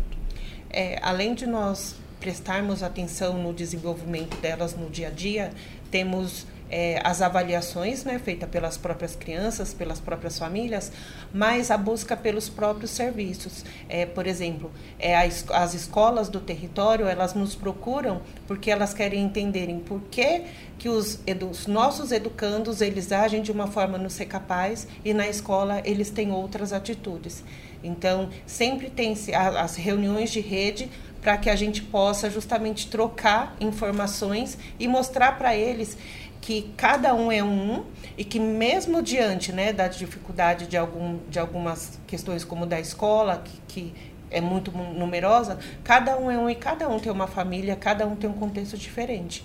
É, 0.68 0.98
além 1.00 1.36
de 1.36 1.46
nós 1.46 1.94
prestarmos 2.18 2.82
atenção 2.82 3.40
no 3.40 3.54
desenvolvimento 3.54 4.36
delas 4.40 4.74
no 4.74 4.90
dia 4.90 5.06
a 5.06 5.10
dia, 5.12 5.52
temos 5.88 6.48
é, 6.70 7.00
as 7.04 7.22
avaliações 7.22 8.04
né, 8.04 8.18
feitas 8.18 8.48
pelas 8.48 8.76
próprias 8.76 9.14
crianças, 9.14 9.72
pelas 9.72 10.00
próprias 10.00 10.38
famílias, 10.38 10.90
mas 11.32 11.70
a 11.70 11.76
busca 11.76 12.16
pelos 12.16 12.48
próprios 12.48 12.90
serviços. 12.90 13.64
É, 13.88 14.06
por 14.06 14.26
exemplo, 14.26 14.70
é, 14.98 15.16
as 15.16 15.74
escolas 15.74 16.28
do 16.28 16.40
território, 16.40 17.06
elas 17.06 17.34
nos 17.34 17.54
procuram 17.54 18.20
porque 18.46 18.70
elas 18.70 18.92
querem 18.92 19.22
entenderem 19.22 19.78
por 19.80 20.00
que, 20.10 20.42
que 20.78 20.88
os, 20.88 21.20
os 21.50 21.66
nossos 21.66 22.12
educandos, 22.12 22.80
eles 22.80 23.12
agem 23.12 23.42
de 23.42 23.52
uma 23.52 23.66
forma 23.66 23.96
no 23.98 24.10
ser 24.10 24.26
capaz 24.26 24.86
e 25.04 25.14
na 25.14 25.28
escola 25.28 25.80
eles 25.84 26.10
têm 26.10 26.30
outras 26.32 26.72
atitudes. 26.72 27.44
Então, 27.82 28.30
sempre 28.46 28.90
tem 28.90 29.14
as 29.56 29.76
reuniões 29.76 30.30
de 30.30 30.40
rede 30.40 30.90
para 31.20 31.36
que 31.36 31.50
a 31.50 31.56
gente 31.56 31.82
possa 31.82 32.30
justamente 32.30 32.88
trocar 32.88 33.56
informações 33.60 34.56
e 34.78 34.86
mostrar 34.86 35.36
para 35.36 35.56
eles 35.56 35.98
que 36.46 36.70
cada 36.76 37.12
um 37.12 37.32
é 37.32 37.42
um 37.42 37.84
e 38.16 38.24
que 38.24 38.38
mesmo 38.38 39.02
diante 39.02 39.50
né, 39.50 39.72
da 39.72 39.88
dificuldade 39.88 40.68
de, 40.68 40.76
algum, 40.76 41.18
de 41.28 41.40
algumas 41.40 41.98
questões 42.06 42.44
como 42.44 42.64
da 42.64 42.78
escola, 42.78 43.42
que, 43.44 43.60
que 43.66 43.94
é 44.30 44.40
muito 44.40 44.70
numerosa, 44.70 45.58
cada 45.82 46.16
um 46.16 46.30
é 46.30 46.38
um 46.38 46.48
e 46.48 46.54
cada 46.54 46.88
um 46.88 47.00
tem 47.00 47.10
uma 47.10 47.26
família, 47.26 47.74
cada 47.74 48.06
um 48.06 48.14
tem 48.14 48.30
um 48.30 48.34
contexto 48.34 48.78
diferente. 48.78 49.44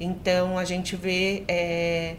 Então 0.00 0.58
a 0.58 0.64
gente 0.64 0.96
vê 0.96 1.44
é, 1.46 2.16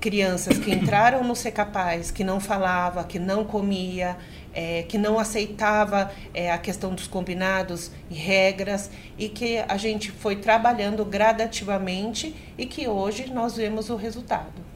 crianças 0.00 0.58
que 0.58 0.72
entraram 0.72 1.22
no 1.22 1.36
Ser 1.36 1.52
Capaz, 1.52 2.10
que 2.10 2.24
não 2.24 2.40
falava, 2.40 3.04
que 3.04 3.18
não 3.18 3.44
comia, 3.44 4.16
é, 4.52 4.82
que 4.82 4.98
não 4.98 5.18
aceitava 5.18 6.10
é, 6.34 6.50
a 6.50 6.58
questão 6.58 6.94
dos 6.94 7.06
combinados 7.06 7.90
e 8.10 8.14
regras 8.14 8.90
e 9.18 9.28
que 9.28 9.58
a 9.58 9.76
gente 9.76 10.10
foi 10.10 10.36
trabalhando 10.36 11.04
gradativamente 11.04 12.34
e 12.58 12.66
que 12.66 12.88
hoje 12.88 13.30
nós 13.32 13.56
vemos 13.56 13.90
o 13.90 13.96
resultado. 13.96 14.70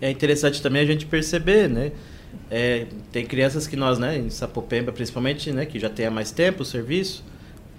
É 0.00 0.10
interessante 0.10 0.60
também 0.60 0.82
a 0.82 0.86
gente 0.86 1.06
perceber, 1.06 1.68
né? 1.68 1.92
É, 2.50 2.86
tem 3.12 3.24
crianças 3.24 3.66
que 3.66 3.76
nós, 3.76 3.98
né, 3.98 4.18
em 4.18 4.28
Sapopemba 4.28 4.92
principalmente, 4.92 5.52
né, 5.52 5.64
que 5.64 5.78
já 5.78 5.88
tem 5.88 6.06
há 6.06 6.10
mais 6.10 6.30
tempo 6.30 6.62
o 6.62 6.64
serviço, 6.64 7.24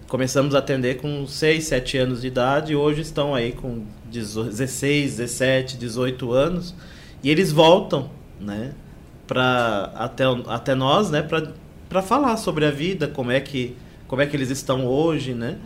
começamos 0.07 0.55
a 0.55 0.59
atender 0.59 0.97
com 0.97 1.27
6, 1.27 1.63
7 1.65 1.97
anos 1.97 2.21
de 2.21 2.27
idade 2.27 2.71
e 2.73 2.75
hoje 2.75 3.01
estão 3.01 3.35
aí 3.35 3.51
com 3.51 3.83
16, 4.11 5.17
17, 5.17 5.77
18 5.77 6.31
anos 6.31 6.73
e 7.21 7.29
eles 7.29 7.51
voltam, 7.51 8.09
né, 8.39 8.73
para 9.27 9.91
até, 9.95 10.23
até 10.47 10.75
nós, 10.75 11.09
né, 11.09 11.21
para 11.89 12.01
falar 12.01 12.37
sobre 12.37 12.65
a 12.65 12.71
vida, 12.71 13.07
como 13.07 13.31
é 13.31 13.39
que 13.39 13.75
como 14.07 14.21
é 14.21 14.25
que 14.27 14.35
eles 14.35 14.49
estão 14.49 14.85
hoje, 14.85 15.33
né? 15.33 15.57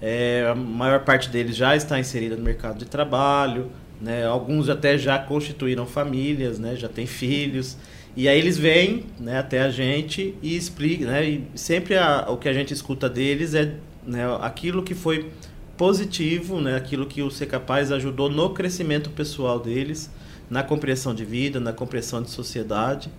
É, 0.00 0.48
a 0.50 0.54
maior 0.54 1.00
parte 1.04 1.28
deles 1.28 1.56
já 1.56 1.76
está 1.76 1.98
inserida 1.98 2.36
no 2.36 2.42
mercado 2.42 2.78
de 2.78 2.84
trabalho, 2.84 3.70
né? 4.00 4.26
Alguns 4.26 4.68
até 4.68 4.98
já 4.98 5.18
constituíram 5.18 5.86
famílias, 5.86 6.58
né? 6.58 6.76
Já 6.76 6.88
têm 6.88 7.06
filhos. 7.06 7.76
E 8.16 8.28
aí 8.28 8.38
eles 8.38 8.56
vêm 8.56 9.06
né, 9.18 9.38
até 9.38 9.62
a 9.62 9.70
gente 9.70 10.34
e 10.42 10.56
explicam, 10.56 11.08
né? 11.08 11.24
E 11.24 11.44
sempre 11.54 11.96
a, 11.96 12.26
o 12.28 12.36
que 12.36 12.48
a 12.48 12.52
gente 12.52 12.72
escuta 12.72 13.08
deles 13.08 13.54
é 13.54 13.74
né, 14.06 14.24
aquilo 14.40 14.82
que 14.82 14.94
foi 14.94 15.30
positivo, 15.76 16.60
né? 16.60 16.76
Aquilo 16.76 17.06
que 17.06 17.22
o 17.22 17.30
Ser 17.30 17.46
Capaz 17.46 17.90
ajudou 17.90 18.30
no 18.30 18.50
crescimento 18.50 19.10
pessoal 19.10 19.58
deles, 19.58 20.10
na 20.48 20.62
compreensão 20.62 21.14
de 21.14 21.24
vida, 21.24 21.58
na 21.58 21.72
compreensão 21.72 22.22
de 22.22 22.30
sociedade, 22.30 23.10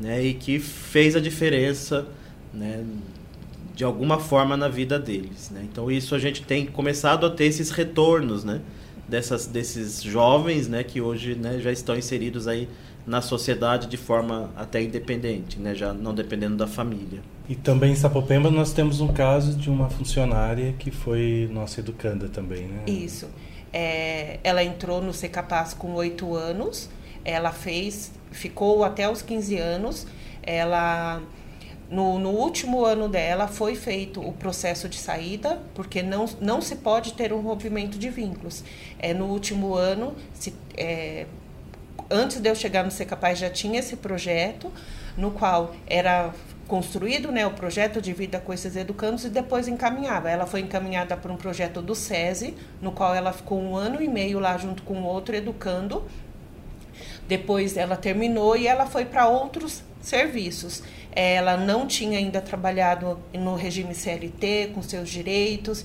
né? 0.00 0.22
E 0.22 0.34
que 0.34 0.58
fez 0.58 1.14
a 1.16 1.20
diferença, 1.20 2.06
né? 2.52 2.84
De 3.74 3.84
alguma 3.84 4.18
forma 4.18 4.56
na 4.56 4.68
vida 4.68 4.98
deles, 4.98 5.50
né? 5.50 5.66
Então 5.70 5.90
isso 5.90 6.14
a 6.14 6.18
gente 6.18 6.42
tem 6.42 6.66
começado 6.66 7.26
a 7.26 7.30
ter 7.30 7.44
esses 7.44 7.70
retornos, 7.70 8.44
né? 8.44 8.60
Dessas, 9.08 9.46
desses 9.46 10.02
jovens, 10.02 10.68
né? 10.68 10.82
Que 10.82 11.00
hoje 11.00 11.34
né, 11.34 11.58
já 11.60 11.72
estão 11.72 11.96
inseridos 11.96 12.48
aí 12.48 12.68
na 13.06 13.20
sociedade 13.20 13.88
de 13.88 13.96
forma 13.96 14.50
até 14.56 14.82
independente, 14.82 15.58
né? 15.58 15.74
já 15.74 15.92
não 15.92 16.14
dependendo 16.14 16.56
da 16.56 16.66
família. 16.66 17.20
E 17.48 17.54
também 17.54 17.92
em 17.92 17.96
Sapopemba 17.96 18.50
nós 18.50 18.72
temos 18.72 19.00
um 19.00 19.08
caso 19.08 19.56
de 19.56 19.68
uma 19.68 19.90
funcionária 19.90 20.72
que 20.78 20.90
foi 20.90 21.48
nossa 21.52 21.80
educanda 21.80 22.28
também, 22.28 22.66
né? 22.66 22.84
Isso. 22.86 23.26
É, 23.72 24.38
ela 24.44 24.62
entrou 24.62 25.00
no 25.00 25.12
Ser 25.12 25.28
Capaz 25.28 25.72
com 25.72 25.94
oito 25.94 26.34
anos, 26.34 26.90
ela 27.24 27.52
fez, 27.52 28.12
ficou 28.30 28.84
até 28.84 29.08
os 29.08 29.22
15 29.22 29.58
anos, 29.58 30.06
ela... 30.42 31.22
No, 31.90 32.18
no, 32.18 32.30
último 32.30 32.86
ano 32.86 33.06
dela 33.06 33.46
foi 33.46 33.74
feito 33.74 34.18
o 34.26 34.32
processo 34.32 34.88
de 34.88 34.96
saída, 34.96 35.60
porque 35.74 36.02
não, 36.02 36.24
não 36.40 36.62
se 36.62 36.76
pode 36.76 37.12
ter 37.12 37.34
um 37.34 37.42
rompimento 37.42 37.98
de 37.98 38.08
vínculos. 38.08 38.64
É, 38.98 39.12
no 39.12 39.26
último 39.26 39.74
ano, 39.74 40.16
se, 40.32 40.54
é, 40.74 41.26
antes 42.10 42.40
de 42.40 42.48
eu 42.48 42.54
chegar 42.54 42.82
no 42.82 42.90
Ser 42.90 43.04
Capaz 43.04 43.38
já 43.38 43.50
tinha 43.50 43.78
esse 43.78 43.96
projeto, 43.96 44.72
no 45.16 45.32
qual 45.32 45.74
era 45.86 46.32
construído 46.66 47.30
né, 47.30 47.46
o 47.46 47.50
projeto 47.50 48.00
de 48.00 48.12
vida 48.12 48.40
com 48.40 48.52
esses 48.52 48.76
educandos 48.76 49.24
e 49.24 49.28
depois 49.28 49.68
encaminhava. 49.68 50.30
Ela 50.30 50.46
foi 50.46 50.60
encaminhada 50.60 51.16
para 51.16 51.32
um 51.32 51.36
projeto 51.36 51.82
do 51.82 51.94
SESI, 51.94 52.54
no 52.80 52.92
qual 52.92 53.14
ela 53.14 53.32
ficou 53.32 53.60
um 53.60 53.76
ano 53.76 54.02
e 54.02 54.08
meio 54.08 54.38
lá 54.38 54.56
junto 54.56 54.82
com 54.82 55.02
outro 55.02 55.34
educando. 55.34 56.04
Depois 57.28 57.76
ela 57.76 57.96
terminou 57.96 58.56
e 58.56 58.66
ela 58.66 58.86
foi 58.86 59.04
para 59.04 59.28
outros 59.28 59.82
serviços. 60.00 60.82
Ela 61.14 61.56
não 61.56 61.86
tinha 61.86 62.18
ainda 62.18 62.40
trabalhado 62.40 63.18
no 63.34 63.54
regime 63.54 63.94
CLT, 63.94 64.72
com 64.74 64.82
seus 64.82 65.08
direitos, 65.08 65.84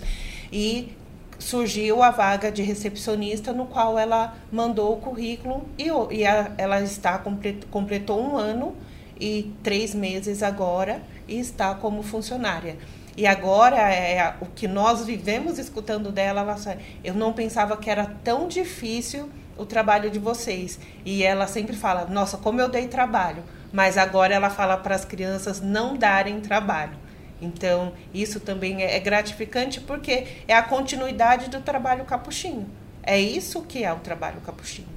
e 0.52 0.96
surgiu 1.38 2.02
a 2.02 2.12
vaga 2.12 2.52
de 2.52 2.64
recepcionista, 2.64 3.54
no 3.54 3.66
qual 3.66 3.98
ela 3.98 4.36
mandou 4.52 4.94
o 4.94 4.98
currículo 4.98 5.68
e, 5.78 5.88
e 6.12 6.26
a, 6.26 6.52
ela 6.58 6.82
está 6.82 7.22
completou 7.70 8.22
um 8.22 8.38
ano 8.38 8.76
e 9.20 9.52
três 9.64 9.94
meses 9.94 10.44
agora 10.44 11.02
e 11.28 11.40
está 11.40 11.74
como 11.76 12.04
funcionária. 12.04 12.78
E 13.16 13.26
agora 13.26 13.78
é 13.78 14.36
o 14.42 14.46
que 14.46 14.68
nós 14.68 15.06
vivemos 15.06 15.58
escutando 15.58 16.12
dela, 16.12 16.42
ela 16.42 16.78
eu 17.04 17.14
não 17.14 17.34
pensava 17.34 17.76
que 17.78 17.90
era 17.90 18.06
tão 18.24 18.48
difícil 18.48 19.30
o 19.58 19.66
trabalho 19.66 20.12
de 20.12 20.20
vocês. 20.20 20.80
E 21.04 21.24
ela 21.24 21.48
sempre 21.48 21.76
fala: 21.76 22.06
"Nossa, 22.06 22.38
como 22.38 22.62
eu 22.62 22.70
dei 22.70 22.88
trabalho". 22.88 23.44
Mas 23.74 23.98
agora 23.98 24.34
ela 24.34 24.50
fala 24.50 24.78
para 24.78 24.96
as 24.96 25.04
crianças 25.04 25.60
não 25.60 25.98
darem 25.98 26.40
trabalho 26.40 27.08
então, 27.42 27.94
isso 28.14 28.40
também 28.40 28.82
é, 28.82 28.96
é 28.96 29.00
gratificante 29.00 29.80
porque 29.80 30.28
é 30.48 30.56
a 30.56 30.64
continuidade 30.64 31.50
do 31.50 31.62
trabalho 31.62 32.06
capuchinho. 32.06 32.68
É 33.04 33.20
isso 33.20 33.62
que 33.62 33.84
é 33.84 33.94
o 33.94 34.00
trabalho 34.00 34.42
capuchinho. 34.42 34.97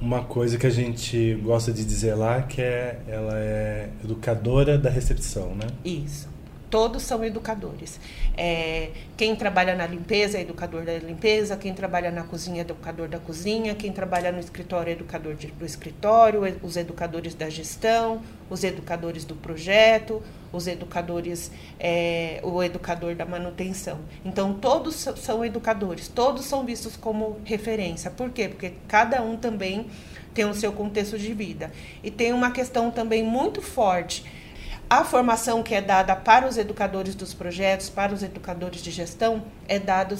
Uma 0.00 0.22
coisa 0.22 0.56
que 0.56 0.66
a 0.66 0.70
gente 0.70 1.34
gosta 1.42 1.72
de 1.72 1.84
dizer 1.84 2.14
lá 2.14 2.40
que 2.42 2.62
é 2.62 3.00
ela 3.06 3.36
é 3.36 3.90
educadora 4.02 4.78
da 4.78 4.88
recepção, 4.88 5.54
né? 5.54 5.66
Isso 5.84 6.29
todos 6.70 7.02
são 7.02 7.24
educadores. 7.24 8.00
É, 8.36 8.90
quem 9.16 9.34
trabalha 9.34 9.74
na 9.74 9.86
limpeza 9.86 10.38
é 10.38 10.42
educador 10.42 10.84
da 10.84 10.96
limpeza, 10.98 11.56
quem 11.56 11.74
trabalha 11.74 12.10
na 12.10 12.22
cozinha 12.22 12.58
é 12.58 12.60
educador 12.60 13.08
da 13.08 13.18
cozinha, 13.18 13.74
quem 13.74 13.92
trabalha 13.92 14.30
no 14.30 14.38
escritório 14.38 14.90
é 14.90 14.92
educador 14.92 15.34
de, 15.34 15.48
do 15.48 15.66
escritório, 15.66 16.40
os 16.62 16.76
educadores 16.76 17.34
da 17.34 17.50
gestão, 17.50 18.22
os 18.48 18.62
educadores 18.62 19.24
do 19.24 19.34
projeto, 19.34 20.22
os 20.52 20.66
educadores, 20.66 21.50
é, 21.78 22.40
o 22.42 22.62
educador 22.62 23.14
da 23.14 23.26
manutenção. 23.26 23.98
Então, 24.24 24.54
todos 24.54 24.94
são 24.94 25.44
educadores, 25.44 26.08
todos 26.08 26.44
são 26.44 26.64
vistos 26.64 26.96
como 26.96 27.40
referência. 27.44 28.10
Por 28.10 28.30
quê? 28.30 28.48
Porque 28.48 28.72
cada 28.88 29.22
um 29.22 29.36
também 29.36 29.86
tem 30.32 30.44
o 30.44 30.54
seu 30.54 30.72
contexto 30.72 31.18
de 31.18 31.34
vida. 31.34 31.72
E 32.02 32.10
tem 32.10 32.32
uma 32.32 32.52
questão 32.52 32.90
também 32.90 33.22
muito 33.22 33.60
forte 33.60 34.24
a 34.90 35.04
formação 35.04 35.62
que 35.62 35.72
é 35.72 35.80
dada 35.80 36.16
para 36.16 36.48
os 36.48 36.58
educadores 36.58 37.14
dos 37.14 37.32
projetos, 37.32 37.88
para 37.88 38.12
os 38.12 38.24
educadores 38.24 38.82
de 38.82 38.90
gestão, 38.90 39.44
é 39.68 39.78
dada 39.78 40.16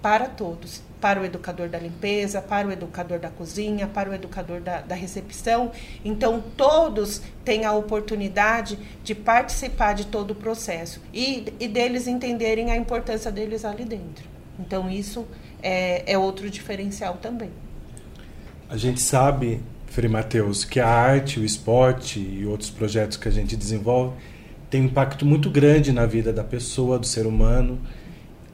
para 0.00 0.28
todos. 0.28 0.80
Para 1.00 1.20
o 1.20 1.24
educador 1.24 1.68
da 1.68 1.78
limpeza, 1.78 2.40
para 2.40 2.68
o 2.68 2.70
educador 2.70 3.18
da 3.18 3.28
cozinha, 3.28 3.88
para 3.88 4.08
o 4.08 4.14
educador 4.14 4.60
da, 4.60 4.80
da 4.80 4.94
recepção. 4.94 5.72
Então, 6.04 6.42
todos 6.56 7.20
têm 7.44 7.64
a 7.64 7.72
oportunidade 7.72 8.78
de 9.02 9.14
participar 9.14 9.94
de 9.94 10.06
todo 10.06 10.30
o 10.30 10.34
processo 10.34 11.02
e, 11.12 11.52
e 11.58 11.66
deles 11.68 12.06
entenderem 12.06 12.70
a 12.70 12.76
importância 12.76 13.30
deles 13.30 13.64
ali 13.64 13.84
dentro. 13.84 14.24
Então, 14.58 14.88
isso 14.88 15.26
é, 15.60 16.10
é 16.10 16.16
outro 16.16 16.48
diferencial 16.48 17.18
também. 17.20 17.50
A 18.70 18.76
gente 18.76 19.00
sabe 19.00 19.60
Frei 19.86 20.08
Mateus, 20.08 20.64
que 20.64 20.80
a 20.80 20.88
arte, 20.88 21.40
o 21.40 21.44
esporte 21.44 22.20
e 22.20 22.44
outros 22.44 22.70
projetos 22.70 23.16
que 23.16 23.28
a 23.28 23.32
gente 23.32 23.56
desenvolve 23.56 24.14
tem 24.68 24.82
um 24.82 24.84
impacto 24.86 25.24
muito 25.24 25.48
grande 25.48 25.92
na 25.92 26.06
vida 26.06 26.32
da 26.32 26.44
pessoa, 26.44 26.98
do 26.98 27.06
ser 27.06 27.26
humano. 27.26 27.78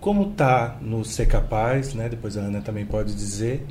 Como 0.01 0.31
está 0.31 0.79
no 0.81 1.05
Ser 1.05 1.27
Capaz, 1.27 1.95
né? 1.95 2.09
depois 2.09 2.37
a 2.37 2.41
Ana 2.43 2.61
também 2.61 2.85
pode 2.85 3.15
dizer, 3.15 3.65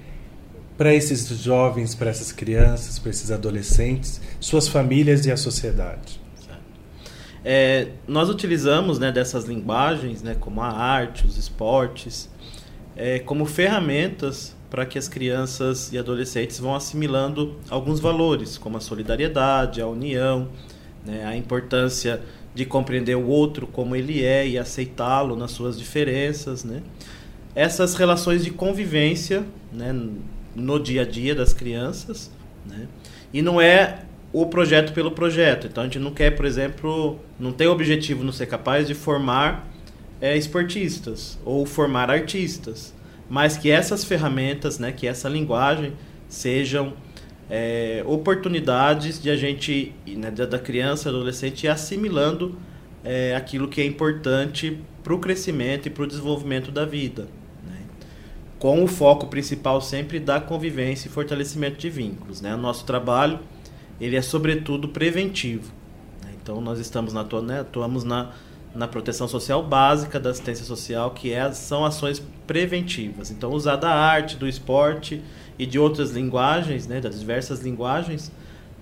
para 0.78 0.94
esses 0.94 1.28
jovens, 1.28 1.94
para 1.94 2.10
essas 2.10 2.32
crianças, 2.32 2.98
para 2.98 3.12
esses 3.12 3.32
adolescentes, 3.32 4.20
suas 4.40 4.68
famílias 4.68 5.26
e 5.26 5.32
a 5.32 5.38
sociedade? 5.38 6.20
É, 7.44 7.90
nós 8.08 8.30
utilizamos 8.30 9.00
né, 9.00 9.12
dessas 9.12 9.46
linguagens, 9.46 10.22
né, 10.22 10.36
como 10.40 10.62
a 10.62 10.70
arte, 10.70 11.26
os 11.26 11.38
esportes, 11.38 12.30
é, 12.96 13.20
como 13.20 13.46
ferramentas 13.46 14.56
para 14.72 14.86
que 14.86 14.98
as 14.98 15.10
crianças 15.10 15.92
e 15.92 15.98
adolescentes 15.98 16.58
vão 16.58 16.74
assimilando 16.74 17.58
alguns 17.70 18.00
valores, 18.00 18.58
como 18.58 18.78
a 18.78 18.80
solidariedade, 18.80 19.82
a 19.82 19.86
união, 19.86 20.48
né, 21.06 21.26
a 21.26 21.36
importância 21.36 22.22
de 22.56 22.66
compreender 22.66 23.18
o 23.18 23.28
outro 23.28 23.68
como 23.68 23.98
ele 23.98 24.24
é 24.24 24.48
e 24.48 24.58
aceitá-lo 24.58 25.36
nas 25.36 25.52
suas 25.52 25.78
diferenças, 25.78 26.64
né? 26.64 26.82
Essas 27.54 27.96
relações 27.96 28.46
de 28.46 28.52
convivência, 28.52 29.46
né, 29.74 29.94
no 30.56 30.80
dia 30.80 31.02
a 31.02 31.06
dia 31.06 31.36
das 31.36 31.54
crianças, 31.54 32.32
né? 32.66 32.88
E 33.34 33.42
não 33.42 33.60
é 33.60 34.04
o 34.32 34.46
projeto 34.46 34.94
pelo 34.94 35.12
projeto. 35.12 35.68
Então 35.68 35.84
a 35.84 35.86
gente 35.86 36.00
não 36.00 36.12
quer, 36.12 36.32
por 36.32 36.46
exemplo, 36.46 37.20
não 37.38 37.52
tem 37.52 37.68
o 37.68 37.72
objetivo 37.74 38.24
não 38.24 38.32
ser 38.32 38.46
capaz 38.46 38.88
de 38.88 38.94
formar 38.94 39.68
é, 40.22 40.38
esportistas 40.38 41.38
ou 41.44 41.66
formar 41.66 42.10
artistas 42.10 42.94
mas 43.32 43.56
que 43.56 43.72
essas 43.72 44.04
ferramentas, 44.04 44.78
né, 44.78 44.92
que 44.92 45.08
essa 45.08 45.30
linguagem 45.30 45.94
sejam 46.28 46.92
é, 47.50 48.04
oportunidades 48.06 49.22
de 49.22 49.30
a 49.30 49.38
gente, 49.38 49.96
né, 50.06 50.30
da 50.30 50.60
criança, 50.60 51.08
adolescente, 51.08 51.64
ir 51.64 51.70
assimilando 51.70 52.60
é, 53.06 53.34
aquilo 53.34 53.70
que 53.70 53.80
é 53.80 53.86
importante 53.86 54.78
para 55.02 55.14
o 55.14 55.18
crescimento 55.18 55.88
e 55.88 55.90
para 55.90 56.04
o 56.04 56.08
desenvolvimento 56.08 56.74
da 56.74 56.84
vida. 56.84 57.30
Né? 57.66 57.80
Com 58.60 58.84
o 58.84 58.88
foco 58.88 59.28
principal 59.28 59.80
sempre 59.80 60.20
da 60.20 60.42
convivência 60.42 61.08
e 61.08 61.10
fortalecimento 61.10 61.78
de 61.78 61.90
vínculos. 61.90 62.42
Né? 62.42 62.54
O 62.54 62.58
nosso 62.58 62.84
trabalho 62.84 63.40
ele 64.02 64.18
é 64.18 64.22
sobretudo 64.22 64.90
preventivo. 64.90 65.72
Né? 66.22 66.34
Então 66.44 66.60
nós 66.60 66.80
estamos 66.80 67.14
na, 67.14 67.24
né, 67.42 67.62
atuamos 67.62 68.04
na 68.04 68.34
na 68.74 68.88
proteção 68.88 69.28
social 69.28 69.62
básica 69.64 70.20
da 70.20 70.30
assistência 70.30 70.66
social, 70.66 71.12
que 71.12 71.34
é, 71.34 71.52
são 71.52 71.84
ações 71.86 72.22
preventivas. 72.48 73.30
Então, 73.32 73.52
usar 73.52 73.76
da 73.76 73.92
arte, 73.92 74.38
do 74.38 74.48
esporte 74.48 75.22
e 75.60 75.66
de 75.66 75.78
outras 75.78 76.12
linguagens, 76.12 76.88
né, 76.88 77.02
das 77.02 77.20
diversas 77.20 77.60
linguagens, 77.60 78.32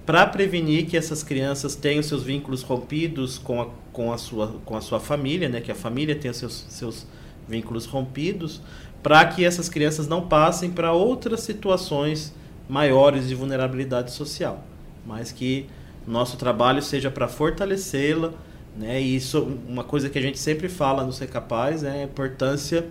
para 0.09 0.25
prevenir 0.25 0.87
que 0.87 0.97
essas 0.97 1.21
crianças 1.21 1.75
tenham 1.75 2.01
seus 2.01 2.23
vínculos 2.23 2.63
rompidos 2.63 3.37
com 3.37 3.61
a, 3.61 3.67
com 3.93 4.11
a, 4.11 4.17
sua, 4.17 4.55
com 4.65 4.75
a 4.75 4.81
sua 4.81 4.99
família, 4.99 5.47
né? 5.47 5.61
que 5.61 5.71
a 5.71 5.75
família 5.75 6.15
tenha 6.15 6.33
seus, 6.33 6.65
seus 6.67 7.05
vínculos 7.47 7.85
rompidos, 7.85 8.59
para 9.03 9.23
que 9.25 9.45
essas 9.45 9.69
crianças 9.69 10.07
não 10.07 10.27
passem 10.27 10.71
para 10.71 10.91
outras 10.93 11.41
situações 11.41 12.33
maiores 12.67 13.27
de 13.27 13.35
vulnerabilidade 13.35 14.11
social, 14.11 14.63
mas 15.05 15.31
que 15.31 15.67
nosso 16.07 16.37
trabalho 16.37 16.81
seja 16.81 17.11
para 17.11 17.27
fortalecê-la, 17.27 18.33
né? 18.79 19.01
E 19.01 19.17
isso, 19.17 19.57
uma 19.67 19.83
coisa 19.83 20.09
que 20.09 20.17
a 20.17 20.21
gente 20.21 20.39
sempre 20.39 20.69
fala 20.69 21.03
no 21.03 21.11
Ser 21.11 21.27
Capaz 21.27 21.83
é 21.83 21.91
a 21.91 22.03
importância 22.03 22.87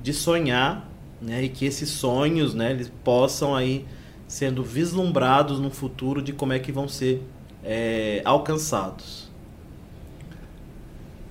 de 0.00 0.12
sonhar, 0.14 0.88
né? 1.20 1.42
E 1.42 1.48
que 1.48 1.66
esses 1.66 1.88
sonhos, 1.88 2.54
né? 2.54 2.70
Eles 2.70 2.90
possam 3.02 3.52
aí 3.52 3.84
sendo 4.28 4.62
vislumbrados 4.62 5.58
no 5.58 5.68
futuro 5.68 6.22
de 6.22 6.32
como 6.32 6.52
é 6.52 6.60
que 6.60 6.70
vão 6.70 6.88
ser 6.88 7.22
é, 7.64 8.22
alcançados. 8.24 9.26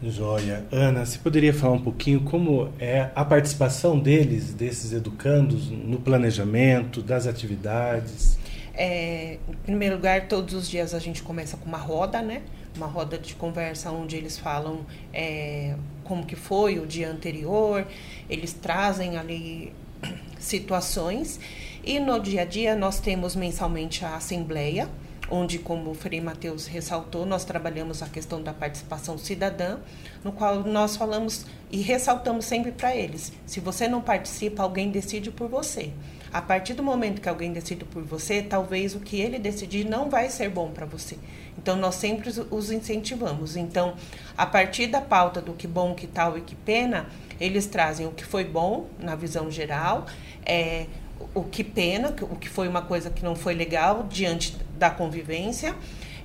Joia. 0.03 0.65
Ana, 0.71 1.05
você 1.05 1.17
poderia 1.17 1.53
falar 1.53 1.75
um 1.75 1.81
pouquinho 1.81 2.19
como 2.19 2.69
é 2.77 3.09
a 3.15 3.23
participação 3.23 3.97
deles, 3.97 4.53
desses 4.53 4.91
educandos, 4.91 5.69
no 5.69 5.99
planejamento 5.99 7.01
das 7.01 7.25
atividades? 7.25 8.37
É, 8.77 9.37
em 9.47 9.53
primeiro 9.63 9.95
lugar, 9.95 10.27
todos 10.27 10.53
os 10.53 10.69
dias 10.69 10.93
a 10.93 10.99
gente 10.99 11.23
começa 11.23 11.57
com 11.57 11.65
uma 11.65 11.77
roda, 11.77 12.21
né? 12.21 12.41
Uma 12.75 12.87
roda 12.87 13.17
de 13.17 13.33
conversa 13.35 13.89
onde 13.91 14.15
eles 14.15 14.37
falam 14.37 14.85
é, 15.13 15.75
como 16.03 16.25
que 16.25 16.35
foi 16.35 16.77
o 16.79 16.85
dia 16.85 17.09
anterior, 17.09 17.87
eles 18.29 18.53
trazem 18.53 19.17
ali 19.17 19.73
situações 20.37 21.39
e 21.83 21.99
no 21.99 22.19
dia 22.19 22.41
a 22.41 22.45
dia 22.45 22.75
nós 22.75 22.99
temos 22.99 23.35
mensalmente 23.35 24.03
a 24.03 24.15
assembleia, 24.15 24.89
onde, 25.29 25.59
como 25.59 25.91
o 25.91 25.93
Frei 25.93 26.19
Mateus 26.19 26.67
ressaltou, 26.67 27.25
nós 27.25 27.45
trabalhamos 27.45 28.01
a 28.01 28.07
questão 28.07 28.41
da 28.41 28.53
participação 28.53 29.17
cidadã, 29.17 29.77
no 30.23 30.31
qual 30.31 30.63
nós 30.63 30.95
falamos 30.97 31.45
e 31.71 31.81
ressaltamos 31.81 32.45
sempre 32.45 32.71
para 32.71 32.95
eles: 32.95 33.31
se 33.45 33.59
você 33.59 33.87
não 33.87 34.01
participa, 34.01 34.63
alguém 34.63 34.89
decide 34.89 35.31
por 35.31 35.47
você. 35.47 35.91
A 36.33 36.41
partir 36.41 36.73
do 36.73 36.83
momento 36.83 37.21
que 37.21 37.29
alguém 37.29 37.53
decide 37.53 37.85
por 37.85 38.03
você, 38.03 38.41
talvez 38.41 38.95
o 38.95 38.99
que 38.99 39.19
ele 39.19 39.39
decidir 39.39 39.85
não 39.85 40.09
vai 40.09 40.29
ser 40.29 40.49
bom 40.49 40.71
para 40.71 40.85
você. 40.85 41.17
Então, 41.57 41.75
nós 41.75 41.95
sempre 41.95 42.29
os 42.51 42.71
incentivamos. 42.71 43.55
Então, 43.55 43.95
a 44.37 44.45
partir 44.45 44.87
da 44.87 45.01
pauta 45.01 45.41
do 45.41 45.53
que 45.53 45.67
bom, 45.67 45.95
que 45.95 46.07
tal 46.07 46.37
e 46.37 46.41
que 46.41 46.55
pena, 46.55 47.07
eles 47.39 47.65
trazem 47.65 48.05
o 48.05 48.11
que 48.11 48.25
foi 48.25 48.43
bom 48.43 48.87
na 48.99 49.15
visão 49.15 49.49
geral, 49.49 50.05
é, 50.45 50.87
o 51.33 51.43
que 51.43 51.63
pena, 51.63 52.13
o 52.21 52.35
que 52.35 52.49
foi 52.49 52.67
uma 52.67 52.81
coisa 52.81 53.09
que 53.09 53.23
não 53.23 53.35
foi 53.35 53.53
legal 53.53 54.05
diante 54.09 54.57
da 54.77 54.89
convivência. 54.89 55.75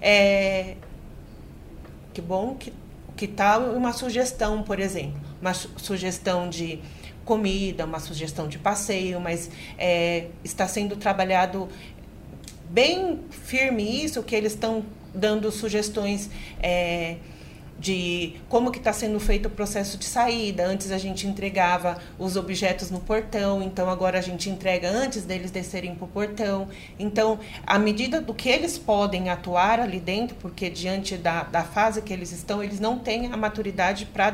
É, 0.00 0.74
que 2.12 2.20
bom, 2.20 2.54
que, 2.54 2.72
que 3.16 3.28
tal 3.28 3.62
uma 3.72 3.92
sugestão, 3.92 4.62
por 4.62 4.80
exemplo, 4.80 5.20
uma 5.40 5.54
sugestão 5.54 6.48
de 6.48 6.80
comida, 7.30 7.84
uma 7.84 8.00
sugestão 8.00 8.48
de 8.48 8.58
passeio, 8.58 9.20
mas 9.20 9.48
é, 9.78 10.26
está 10.42 10.66
sendo 10.66 10.96
trabalhado 10.96 11.68
bem 12.68 13.20
firme 13.30 14.04
isso, 14.04 14.20
que 14.24 14.34
eles 14.34 14.52
estão 14.52 14.84
dando 15.14 15.48
sugestões. 15.52 16.28
É, 16.60 17.18
de 17.78 18.34
como 18.50 18.70
que 18.70 18.76
está 18.76 18.92
sendo 18.92 19.18
feito 19.18 19.46
o 19.46 19.50
processo 19.50 19.96
de 19.96 20.04
saída. 20.04 20.66
Antes 20.66 20.90
a 20.90 20.98
gente 20.98 21.26
entregava 21.26 21.96
os 22.18 22.36
objetos 22.36 22.90
no 22.90 23.00
portão, 23.00 23.62
então 23.62 23.88
agora 23.88 24.18
a 24.18 24.20
gente 24.20 24.50
entrega 24.50 24.90
antes 24.90 25.24
deles 25.24 25.50
descerem 25.50 25.94
para 25.94 26.04
o 26.04 26.08
portão. 26.08 26.68
Então, 26.98 27.38
à 27.66 27.78
medida 27.78 28.20
do 28.20 28.34
que 28.34 28.50
eles 28.50 28.76
podem 28.76 29.30
atuar 29.30 29.80
ali 29.80 29.98
dentro, 29.98 30.36
porque 30.36 30.68
diante 30.68 31.16
da, 31.16 31.44
da 31.44 31.64
fase 31.64 32.02
que 32.02 32.12
eles 32.12 32.32
estão, 32.32 32.62
eles 32.62 32.78
não 32.78 32.98
têm 32.98 33.32
a 33.32 33.36
maturidade 33.38 34.04
para 34.04 34.30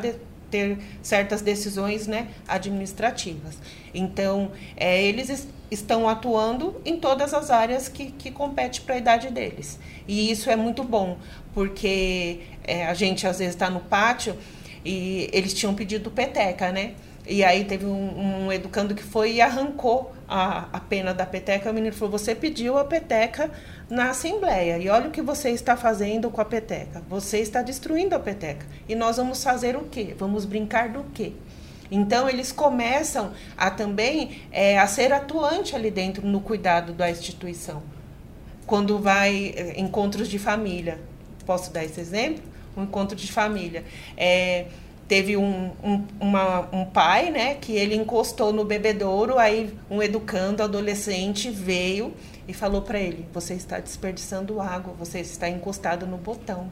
ter 0.51 0.79
certas 1.03 1.43
decisões 1.43 2.07
né, 2.07 2.29
administrativas. 2.47 3.59
Então, 3.95 4.51
é, 4.77 5.03
eles 5.03 5.31
est 5.31 5.57
estão 5.69 6.09
atuando 6.09 6.81
em 6.85 6.97
todas 6.97 7.35
as 7.35 7.51
áreas 7.51 7.89
que, 7.89 8.13
que 8.13 8.31
compete 8.31 8.83
para 8.83 8.95
a 8.95 8.99
idade 8.99 9.31
deles. 9.31 9.81
E 10.07 10.31
isso 10.31 10.49
é 10.49 10.55
muito 10.55 10.85
bom, 10.85 11.19
porque 11.53 12.39
é, 12.63 12.87
a 12.87 12.95
gente 12.95 13.27
às 13.27 13.41
vezes 13.41 13.55
está 13.55 13.69
no 13.69 13.81
pátio 13.81 14.37
e 14.85 15.29
eles 15.33 15.53
tinham 15.53 15.75
pedido 15.75 16.09
peteca, 16.09 16.71
né? 16.71 16.95
E 17.27 17.43
aí 17.43 17.65
teve 17.65 17.87
um, 17.87 18.47
um, 18.47 18.53
educando 18.53 18.95
que 18.95 19.03
foi 19.03 19.33
e 19.35 19.41
arrancou 19.41 20.13
a, 20.29 20.69
a 20.73 20.81
pena 20.81 21.13
da 21.13 21.27
peteca. 21.27 21.71
O 21.71 21.75
menino 21.75 21.95
falou: 21.95 22.17
Você 22.17 22.35
pediu 22.35 22.79
a 22.79 22.85
peteca 22.85 23.51
na 23.91 24.11
Assembleia. 24.11 24.79
E 24.79 24.89
olha 24.89 25.09
o 25.09 25.11
que 25.11 25.21
você 25.21 25.51
está 25.51 25.77
fazendo 25.77 26.31
com 26.31 26.41
a 26.41 26.45
peteca. 26.45 27.03
Você 27.09 27.39
está 27.39 27.63
destruindo 27.63 28.15
a 28.15 28.21
peteca. 28.21 28.65
E 28.89 28.95
nós 28.95 29.17
vamos 29.17 29.43
fazer 29.43 29.77
o 29.77 29.85
quê? 29.85 30.15
Vamos 30.17 30.45
brincar 30.45 30.89
do 30.89 31.05
quê? 31.13 31.33
Então 31.91 32.29
eles 32.29 32.53
começam 32.53 33.33
a 33.57 33.71
também 33.71 34.43
é, 34.51 34.79
a 34.79 34.87
ser 34.87 35.13
atuante 35.13 35.75
ali 35.75 35.91
dentro 35.91 36.27
no 36.27 36.41
cuidado 36.41 36.93
da 36.93 37.11
instituição. 37.11 37.83
Quando 38.67 38.99
vai 38.99 39.55
é, 39.57 39.81
encontros 39.81 40.29
de 40.29 40.39
família, 40.39 41.01
posso 41.45 41.73
dar 41.73 41.85
esse 41.85 42.01
exemplo? 42.01 42.43
Um 42.77 42.83
encontro 42.83 43.17
de 43.17 43.31
família. 43.31 43.85
É, 44.17 44.67
teve 45.09 45.37
um, 45.37 45.71
um, 45.83 46.05
uma, 46.21 46.69
um 46.73 46.85
pai, 46.85 47.31
né, 47.31 47.55
que 47.55 47.73
ele 47.77 47.95
encostou 47.95 48.53
no 48.53 48.65
bebedouro, 48.65 49.39
aí 49.39 49.73
um 49.91 50.03
educando 50.03 50.63
adolescente 50.63 51.51
veio 51.51 52.13
e 52.49 52.53
falou 52.53 52.83
para 52.83 52.99
ele: 52.99 53.27
Você 53.33 53.55
está 53.55 53.79
desperdiçando 53.79 54.61
água, 54.61 54.95
você 54.99 55.21
está 55.21 55.49
encostado 55.49 56.07
no 56.07 56.17
botão. 56.17 56.71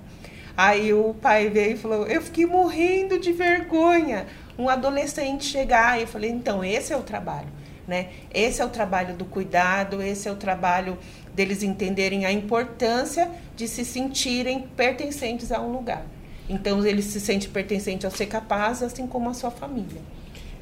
Aí 0.57 0.93
o 0.93 1.15
pai 1.15 1.49
veio 1.49 1.73
e 1.73 1.77
falou: 1.77 2.07
Eu 2.07 2.23
fiquei 2.23 2.47
morrendo 2.47 3.19
de 3.19 3.33
vergonha. 3.33 4.27
Um 4.57 4.69
adolescente 4.69 5.45
chegar. 5.45 6.01
Eu 6.01 6.07
falei: 6.07 6.31
Então, 6.31 6.65
esse 6.65 6.93
é 6.93 6.97
o 6.97 7.03
trabalho. 7.03 7.49
Né? 7.87 8.09
Esse 8.33 8.63
é 8.63 8.65
o 8.65 8.71
trabalho 8.71 9.15
do 9.15 9.27
cuidado, 9.27 10.01
esse 10.01 10.27
é 10.27 10.33
o 10.33 10.37
trabalho 10.37 10.97
deles 11.35 11.63
entenderem 11.63 12.25
a 12.25 12.33
importância 12.33 13.31
de 13.55 13.69
se 13.69 13.85
sentirem 13.85 14.63
pertencentes 14.75 15.53
a 15.53 15.61
um 15.61 15.71
lugar. 15.71 16.03
Então, 16.49 16.85
ele 16.85 17.03
se 17.03 17.21
sente 17.21 17.49
pertencente 17.49 18.05
ao 18.05 18.13
ser 18.13 18.27
capaz, 18.27 18.83
assim 18.83 19.07
como 19.07 19.31
a 19.31 19.35
sua 19.35 19.51
família. 19.51 20.01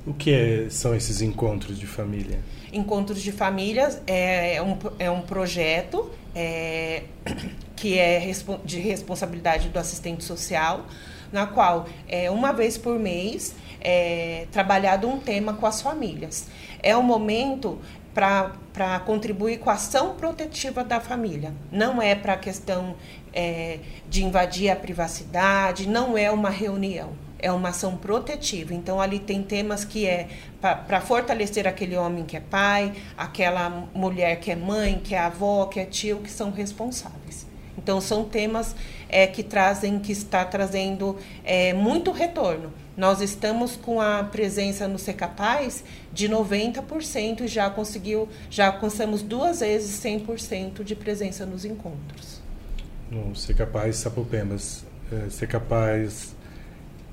O 0.07 0.13
que 0.13 0.33
é, 0.33 0.67
são 0.69 0.95
esses 0.95 1.23
encontros 1.23 1.79
de 1.79 1.87
família? 1.87 2.41
Encontros 2.73 3.23
de 3.23 3.31
Famílias 3.31 4.01
é, 4.07 4.57
é 4.57 4.63
um, 4.63 4.79
é 4.99 5.11
um 5.11 5.23
projeto 5.23 6.11
é, 6.35 7.05
que 7.77 7.99
é 7.99 8.33
de 8.65 8.81
responsabilidade 8.81 9.69
do 9.69 9.79
assistente 9.79 10.25
social, 10.25 10.87
na 11.31 11.47
qual 11.47 11.87
é 12.09 12.31
uma 12.31 12.53
vez 12.53 12.77
por 12.77 12.99
mês 12.99 13.55
é 13.81 14.47
trabalhado 14.53 15.09
um 15.09 15.19
tema 15.19 15.55
com 15.55 15.67
as 15.67 15.83
famílias. 15.83 16.47
É 16.83 16.97
um 16.97 17.03
momento 17.03 17.79
para 18.15 19.01
contribuir 19.01 19.59
com 19.59 19.71
a 19.71 19.75
ação 19.75 20.15
protetiva 20.15 20.85
da 20.85 21.01
família. 21.01 21.53
Não 21.71 22.01
é 22.01 22.15
para 22.15 22.35
a 22.35 22.37
questão 22.37 22.95
é, 23.33 23.79
de 24.09 24.25
invadir 24.25 24.71
a 24.71 24.77
privacidade, 24.77 25.89
não 25.89 26.17
é 26.17 26.31
uma 26.31 26.51
reunião 26.51 27.13
é 27.43 27.51
uma 27.51 27.71
ação 27.71 27.97
protetiva. 27.97 28.73
Então, 28.73 29.01
ali 29.01 29.19
tem 29.19 29.43
temas 29.43 29.85
que 29.85 30.07
é 30.07 30.29
para 30.61 31.01
fortalecer 31.01 31.67
aquele 31.67 31.97
homem 31.97 32.25
que 32.25 32.37
é 32.37 32.41
pai, 32.41 32.93
aquela 33.19 33.69
mulher 33.93 34.37
que 34.37 34.53
é 34.53 34.57
mãe, 34.57 35.01
que 35.03 35.15
é 35.15 35.19
avó, 35.19 35.67
que 35.67 35.81
é 35.81 35.85
tio, 35.85 36.19
que 36.19 36.31
são 36.31 36.53
responsáveis. 36.53 37.45
Então, 37.77 38.01
são 38.01 38.25
temas 38.25 38.77
é, 39.09 39.27
que 39.27 39.43
trazem, 39.43 39.99
que 39.99 40.13
está 40.13 40.45
trazendo 40.45 41.19
é, 41.43 41.73
muito 41.73 42.13
retorno. 42.13 42.73
Nós 42.97 43.21
estamos 43.21 43.75
com 43.75 44.01
a 44.01 44.23
presença 44.23 44.87
no 44.87 44.99
Ser 44.99 45.15
Capaz 45.15 45.83
de 46.13 46.29
90% 46.29 47.41
e 47.41 47.49
já 47.49 47.69
conseguiu, 47.71 48.29
já 48.51 48.67
alcançamos 48.67 49.23
duas 49.23 49.61
vezes 49.61 49.99
100% 50.05 50.85
de 50.85 50.95
presença 50.95 51.45
nos 51.45 51.65
encontros. 51.65 52.42
No 53.13 53.37
Ser 53.37 53.53
Capaz 53.53 53.97
Sapopemas, 53.97 54.87
é, 55.13 55.29
Ser 55.29 55.47
Capaz 55.47 56.35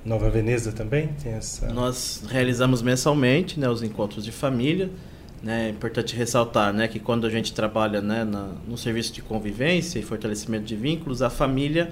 Nova 0.05 0.29
Veneza 0.29 0.71
também 0.71 1.09
tem 1.21 1.33
essa. 1.33 1.67
Nós 1.73 2.23
realizamos 2.29 2.81
mensalmente, 2.81 3.59
né, 3.59 3.67
os 3.67 3.83
encontros 3.83 4.23
de 4.23 4.31
família. 4.31 4.89
Né, 5.43 5.67
é 5.67 5.69
importante 5.69 6.15
ressaltar, 6.15 6.73
né, 6.73 6.87
que 6.87 6.99
quando 6.99 7.25
a 7.27 7.29
gente 7.29 7.53
trabalha, 7.53 8.01
né, 8.01 8.25
na, 8.25 8.51
no 8.67 8.77
serviço 8.77 9.13
de 9.13 9.21
convivência 9.21 9.99
e 9.99 10.01
fortalecimento 10.01 10.65
de 10.65 10.75
vínculos, 10.75 11.21
a 11.21 11.29
família 11.29 11.91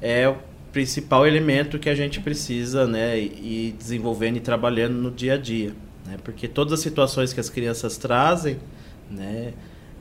é 0.00 0.28
o 0.28 0.36
principal 0.72 1.26
elemento 1.26 1.80
que 1.80 1.88
a 1.88 1.94
gente 1.96 2.20
precisa, 2.20 2.86
né, 2.86 3.18
ir 3.18 3.74
desenvolvendo 3.76 4.36
e 4.36 4.40
trabalhando 4.40 4.94
no 4.94 5.10
dia 5.10 5.34
a 5.34 5.36
dia, 5.36 5.72
né, 6.06 6.16
porque 6.22 6.46
todas 6.46 6.74
as 6.74 6.80
situações 6.80 7.32
que 7.32 7.40
as 7.40 7.50
crianças 7.50 7.96
trazem, 7.96 8.58
né, 9.10 9.52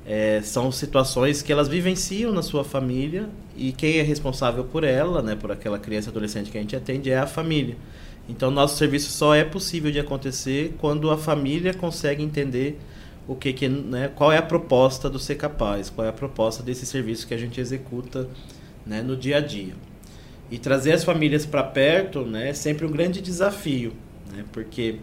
é, 0.06 0.39
são 0.41 0.72
situações 0.72 1.41
que 1.41 1.52
elas 1.52 1.68
vivenciam 1.68 2.32
na 2.32 2.44
sua 2.44 2.63
família 2.63 3.28
e 3.58 3.72
quem 3.72 3.98
é 3.98 4.04
responsável 4.04 4.63
por 4.63 4.84
ela, 4.84 5.22
né, 5.22 5.36
por 5.36 5.52
aquela 5.52 5.80
criança 5.80 6.12
adolescente 6.12 6.52
que 6.52 6.58
a 6.58 6.62
gente 6.62 6.76
atende 6.76 7.10
é 7.10 7.18
a 7.18 7.26
família. 7.26 7.76
Então 8.30 8.52
nosso 8.52 8.78
serviço 8.78 9.10
só 9.12 9.34
é 9.34 9.44
possível 9.44 9.91
de 9.91 10.00
acontecer 10.00 10.76
quando 10.80 11.10
a 11.10 11.18
família 11.18 11.74
consegue 11.74 12.24
entender 12.24 12.80
o 13.28 13.36
que, 13.36 13.52
que 13.54 13.68
né, 13.68 14.12
qual 14.15 14.32
é 14.32 14.38
a 14.38 14.41
proposta 14.41 15.10
do 15.10 15.18
Ser 15.18 15.36
Capaz, 15.36 15.89
qual 15.89 16.06
é 16.06 16.10
a 16.10 16.13
proposta 16.13 16.62
desse 16.62 16.86
serviço 16.86 17.28
que 17.28 17.34
a 17.34 17.38
gente 17.38 17.60
executa 17.60 18.30
né, 18.86 19.02
no 19.02 19.15
dia 19.18 19.38
a 19.38 19.41
dia. 19.41 19.74
E 20.52 20.60
trazer 20.60 20.91
as 20.91 21.04
famílias 21.04 21.46
para 21.46 21.63
perto 21.63 22.22
né, 22.22 22.50
é 22.50 22.54
sempre 22.54 22.86
um 22.86 22.91
grande 22.91 23.20
desafio, 23.22 23.94
né, 24.32 24.46
porque 24.52 24.98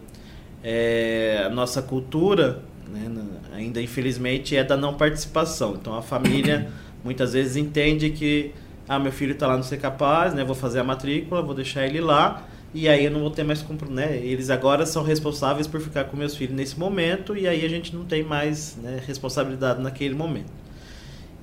é, 0.63 1.43
a 1.45 1.49
nossa 1.49 1.81
cultura 1.81 2.63
né, 2.87 3.09
ainda 3.53 3.81
infelizmente 3.81 4.55
é 4.55 4.63
da 4.63 4.77
não 4.77 4.93
participação. 4.93 5.75
Então 5.79 5.95
a 5.95 6.01
família 6.01 6.69
muitas 7.03 7.33
vezes 7.33 7.55
entende 7.55 8.09
que 8.09 8.51
ah, 8.87 8.99
meu 8.99 9.11
filho 9.11 9.33
está 9.33 9.47
lá 9.47 9.57
no 9.57 9.63
Ser 9.63 9.77
Capaz, 9.77 10.33
né, 10.33 10.43
vou 10.43 10.55
fazer 10.55 10.79
a 10.79 10.83
matrícula, 10.83 11.41
vou 11.41 11.55
deixar 11.55 11.85
ele 11.85 12.01
lá 12.01 12.45
e 12.73 12.89
aí 12.89 13.05
eu 13.05 13.11
não 13.11 13.19
vou 13.19 13.29
ter 13.29 13.43
mais 13.43 13.63
né? 13.89 14.17
Eles 14.17 14.49
agora 14.49 14.85
são 14.85 15.03
responsáveis 15.03 15.67
por 15.67 15.79
ficar 15.79 16.05
com 16.05 16.17
meus 16.17 16.35
filhos 16.35 16.55
nesse 16.55 16.77
momento 16.79 17.37
e 17.37 17.47
aí 17.47 17.63
a 17.63 17.69
gente 17.69 17.95
não 17.95 18.03
tem 18.03 18.23
mais 18.23 18.75
né, 18.81 18.99
responsabilidade 19.05 19.79
naquele 19.79 20.15
momento. 20.15 20.51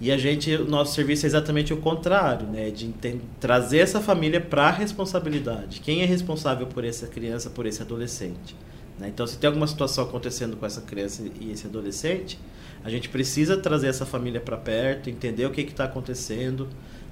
E 0.01 0.11
a 0.11 0.19
gente, 0.19 0.53
o 0.55 0.65
nosso 0.65 0.95
serviço 0.95 1.27
é 1.27 1.29
exatamente 1.29 1.73
o 1.73 1.77
contrário, 1.77 2.47
né? 2.47 2.71
De 2.71 2.93
trazer 3.39 3.79
essa 3.79 4.01
família 4.01 4.41
para 4.41 4.69
a 4.69 4.71
responsabilidade. 4.71 5.81
Quem 5.81 6.03
é 6.03 6.05
responsável 6.05 6.67
por 6.67 6.85
essa 6.85 7.07
criança, 7.07 7.51
por 7.51 7.67
esse 7.67 7.83
adolescente? 7.83 8.57
Né? 9.01 9.09
Então, 9.09 9.27
se 9.27 9.39
tem 9.39 9.49
alguma 9.49 9.67
situação 9.67 10.05
acontecendo 10.05 10.57
com 10.57 10.67
essa 10.67 10.83
criança 10.83 11.25
e 11.41 11.51
esse 11.51 11.67
adolescente, 11.67 12.39
a 12.85 12.91
gente 12.91 13.09
precisa 13.09 13.57
trazer 13.57 13.89
essa 13.89 14.05
família 14.05 14.41
para 14.41 14.59
perto, 14.59 15.09
entender 15.09 15.47
o 15.47 15.51
que 15.51 15.63
está 15.63 15.85
acontecendo, 15.85 16.69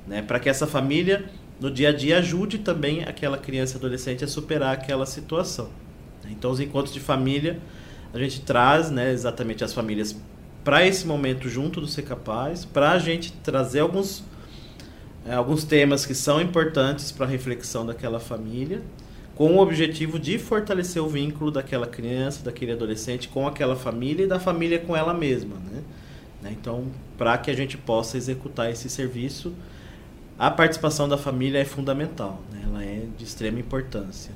né? 0.06 0.22
Para 0.22 0.38
que 0.38 0.48
essa 0.48 0.66
família 0.66 1.24
no 1.58 1.70
dia 1.70 1.88
a 1.88 1.92
dia 1.92 2.18
ajude 2.18 2.58
também 2.58 3.04
aquela 3.04 3.36
criança 3.36 3.74
e 3.74 3.78
adolescente 3.78 4.24
a 4.24 4.28
superar 4.28 4.74
aquela 4.74 5.06
situação. 5.06 5.70
Então, 6.30 6.50
os 6.50 6.60
encontros 6.60 6.92
de 6.92 7.00
família, 7.00 7.58
a 8.12 8.18
gente 8.18 8.42
traz 8.42 8.90
né, 8.90 9.12
exatamente 9.12 9.64
as 9.64 9.72
famílias 9.72 10.14
para 10.62 10.86
esse 10.86 11.06
momento 11.06 11.48
junto 11.48 11.80
do 11.80 11.86
Ser 11.86 12.02
Capaz, 12.02 12.64
para 12.64 12.92
a 12.92 12.98
gente 12.98 13.32
trazer 13.32 13.80
alguns, 13.80 14.22
é, 15.26 15.34
alguns 15.34 15.64
temas 15.64 16.04
que 16.04 16.14
são 16.14 16.40
importantes 16.40 17.10
para 17.10 17.24
a 17.24 17.28
reflexão 17.28 17.86
daquela 17.86 18.20
família, 18.20 18.82
com 19.38 19.54
o 19.54 19.60
objetivo 19.60 20.18
de 20.18 20.36
fortalecer 20.36 21.00
o 21.00 21.08
vínculo 21.08 21.52
daquela 21.52 21.86
criança, 21.86 22.44
daquele 22.44 22.72
adolescente 22.72 23.28
com 23.28 23.46
aquela 23.46 23.76
família 23.76 24.24
e 24.24 24.26
da 24.26 24.40
família 24.40 24.80
com 24.80 24.96
ela 24.96 25.14
mesma. 25.14 25.54
Né? 25.70 25.82
né 26.42 26.56
então, 26.60 26.86
para 27.16 27.38
que 27.38 27.48
a 27.48 27.54
gente 27.54 27.78
possa 27.78 28.16
executar 28.16 28.68
esse 28.68 28.90
serviço 28.90 29.54
a 30.36 30.50
participação 30.50 31.08
da 31.08 31.16
família 31.16 31.58
é 31.60 31.64
fundamental, 31.64 32.40
né? 32.52 32.62
ela 32.64 32.82
é 32.82 33.06
de 33.16 33.24
extrema 33.24 33.60
importância. 33.60 34.32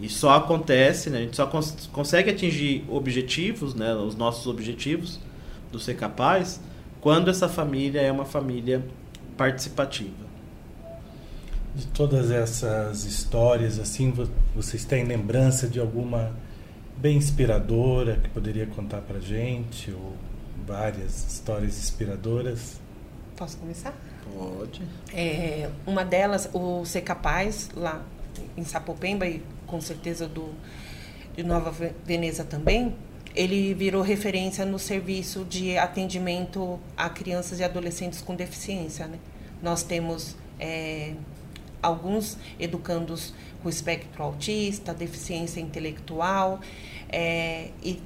E 0.00 0.08
só 0.08 0.36
acontece, 0.36 1.10
né? 1.10 1.18
a 1.18 1.20
gente 1.22 1.34
só 1.36 1.46
cons 1.46 1.90
consegue 1.92 2.30
atingir 2.30 2.84
objetivos, 2.88 3.74
né? 3.74 3.92
os 3.92 4.14
nossos 4.14 4.46
objetivos 4.46 5.18
do 5.72 5.80
ser 5.80 5.94
capaz, 5.94 6.60
quando 7.00 7.28
essa 7.28 7.48
família 7.48 8.00
é 8.00 8.12
uma 8.12 8.24
família 8.24 8.84
participativa. 9.36 10.28
De 11.74 11.86
todas 11.88 12.30
essas 12.30 13.04
histórias, 13.04 13.78
assim, 13.78 14.12
vocês 14.54 14.84
têm 14.84 15.04
lembrança 15.04 15.68
de 15.68 15.78
alguma 15.78 16.32
bem 16.96 17.16
inspiradora 17.16 18.16
que 18.16 18.28
poderia 18.30 18.66
contar 18.66 19.00
para 19.02 19.20
gente, 19.20 19.92
ou 19.92 20.16
várias 20.66 21.32
histórias 21.32 21.78
inspiradoras? 21.78 22.80
Posso 23.36 23.56
começar? 23.58 23.94
Pode. 24.36 24.82
É, 25.12 25.70
uma 25.86 26.04
delas, 26.04 26.50
o 26.52 26.84
Ser 26.84 27.02
Capaz, 27.02 27.70
lá 27.74 28.02
em 28.56 28.64
Sapopemba, 28.64 29.26
e 29.26 29.42
com 29.66 29.80
certeza 29.80 30.26
do, 30.26 30.52
de 31.36 31.42
Nova 31.42 31.72
Veneza 32.04 32.44
também, 32.44 32.94
ele 33.34 33.72
virou 33.74 34.02
referência 34.02 34.64
no 34.64 34.78
serviço 34.78 35.44
de 35.44 35.78
atendimento 35.78 36.80
a 36.96 37.08
crianças 37.08 37.60
e 37.60 37.64
adolescentes 37.64 38.20
com 38.20 38.34
deficiência. 38.34 39.06
Né? 39.06 39.18
Nós 39.62 39.82
temos 39.82 40.34
é, 40.58 41.14
alguns 41.82 42.36
educandos 42.58 43.32
com 43.62 43.68
espectro 43.68 44.22
autista, 44.22 44.94
deficiência 44.94 45.60
intelectual, 45.60 46.60
é, 47.08 47.70
e 47.82 48.00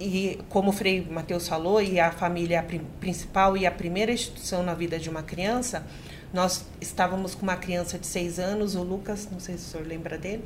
e 0.00 0.38
como 0.48 0.70
o 0.70 0.72
Frei 0.72 1.06
Mateus 1.08 1.48
falou, 1.48 1.80
e 1.80 1.98
a 1.98 2.10
família 2.10 2.64
principal 3.00 3.56
e 3.56 3.66
a 3.66 3.70
primeira 3.70 4.12
instituição 4.12 4.62
na 4.62 4.74
vida 4.74 4.98
de 4.98 5.08
uma 5.08 5.22
criança, 5.22 5.84
nós 6.32 6.64
estávamos 6.80 7.34
com 7.34 7.42
uma 7.42 7.56
criança 7.56 7.98
de 7.98 8.06
seis 8.06 8.38
anos, 8.38 8.74
o 8.74 8.82
Lucas, 8.82 9.28
não 9.30 9.38
sei 9.38 9.56
se 9.56 9.66
o 9.66 9.70
senhor 9.70 9.86
lembra 9.86 10.18
dele, 10.18 10.44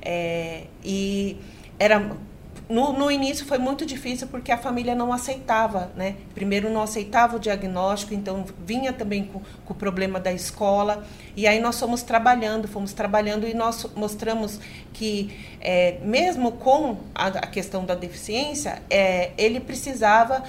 é, 0.00 0.64
e 0.82 1.36
era 1.78 2.16
no, 2.68 2.92
no 2.92 3.10
início 3.10 3.46
foi 3.46 3.56
muito 3.56 3.86
difícil 3.86 4.28
porque 4.28 4.52
a 4.52 4.58
família 4.58 4.94
não 4.94 5.10
aceitava, 5.10 5.90
né? 5.96 6.16
Primeiro 6.34 6.68
não 6.68 6.82
aceitava 6.82 7.36
o 7.36 7.40
diagnóstico, 7.40 8.12
então 8.12 8.44
vinha 8.64 8.92
também 8.92 9.24
com, 9.24 9.40
com 9.64 9.72
o 9.72 9.76
problema 9.76 10.20
da 10.20 10.30
escola. 10.30 11.02
E 11.34 11.46
aí 11.46 11.60
nós 11.60 11.80
fomos 11.80 12.02
trabalhando, 12.02 12.68
fomos 12.68 12.92
trabalhando 12.92 13.48
e 13.48 13.54
nós 13.54 13.86
mostramos 13.96 14.60
que 14.92 15.34
é, 15.62 15.98
mesmo 16.02 16.52
com 16.52 16.98
a, 17.14 17.28
a, 17.28 17.46
questão 17.46 17.86
da 17.86 17.94
deficiência, 17.94 18.82
é, 18.90 19.30
ele 19.38 19.60
precisava 19.60 20.44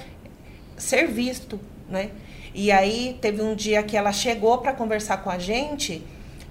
ser 0.76 1.06
visto, 1.06 1.58
né? 1.88 2.10
E 2.54 2.70
aí 2.70 3.16
teve 3.22 3.40
um 3.40 3.54
dia 3.54 3.82
que 3.82 3.96
ela 3.96 4.12
chegou 4.12 4.58
para 4.58 4.74
conversar 4.74 5.18
com 5.18 5.30
a 5.30 5.38
gente 5.38 6.04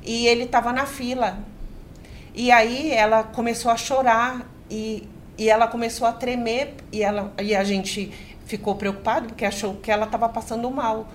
e 0.03 0.25
ele 0.25 0.45
estava 0.45 0.73
na 0.73 0.87
fila. 0.87 1.37
E 2.33 2.51
aí 2.51 2.91
ela 2.91 3.21
começou 3.21 3.69
a 3.69 3.77
chorar 3.77 4.49
e 4.71 5.07
e 5.39 5.49
ela 5.49 5.67
começou 5.67 6.05
a 6.05 6.11
tremer 6.11 6.73
e, 6.91 7.01
ela, 7.01 7.33
e 7.41 7.55
a 7.55 7.63
gente 7.63 8.11
ficou 8.45 8.75
preocupado 8.75 9.29
porque 9.29 9.45
achou 9.45 9.75
que 9.75 9.89
ela 9.89 10.05
estava 10.05 10.27
passando 10.27 10.69
mal. 10.69 11.07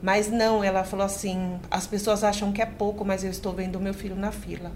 Mas 0.00 0.30
não, 0.30 0.62
ela 0.62 0.84
falou 0.84 1.04
assim: 1.04 1.58
as 1.68 1.84
pessoas 1.84 2.22
acham 2.22 2.52
que 2.52 2.62
é 2.62 2.66
pouco, 2.66 3.04
mas 3.04 3.24
eu 3.24 3.30
estou 3.30 3.52
vendo 3.52 3.80
meu 3.80 3.92
filho 3.92 4.14
na 4.14 4.30
fila. 4.30 4.70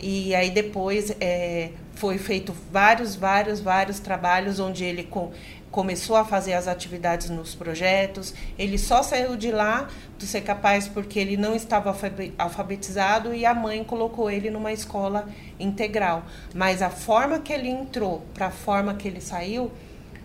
E 0.00 0.34
aí 0.34 0.50
depois 0.50 1.14
é, 1.20 1.70
foi 1.94 2.18
feito 2.18 2.52
vários, 2.72 3.14
vários, 3.14 3.60
vários 3.60 4.00
trabalhos 4.00 4.58
onde 4.58 4.84
ele 4.84 5.04
com, 5.04 5.30
começou 5.74 6.14
a 6.14 6.24
fazer 6.24 6.52
as 6.52 6.68
atividades 6.68 7.28
nos 7.28 7.52
projetos. 7.52 8.32
Ele 8.56 8.78
só 8.78 9.02
saiu 9.02 9.34
de 9.34 9.50
lá 9.50 9.88
do 10.16 10.24
ser 10.24 10.42
capaz 10.42 10.86
porque 10.86 11.18
ele 11.18 11.36
não 11.36 11.52
estava 11.56 11.92
alfabetizado 12.38 13.34
e 13.34 13.44
a 13.44 13.52
mãe 13.52 13.82
colocou 13.82 14.30
ele 14.30 14.50
numa 14.50 14.72
escola 14.72 15.28
integral. 15.58 16.26
Mas 16.54 16.80
a 16.80 16.90
forma 16.90 17.40
que 17.40 17.52
ele 17.52 17.68
entrou 17.68 18.22
para 18.32 18.46
a 18.46 18.50
forma 18.52 18.94
que 18.94 19.08
ele 19.08 19.20
saiu 19.20 19.72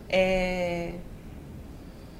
é, 0.07 0.91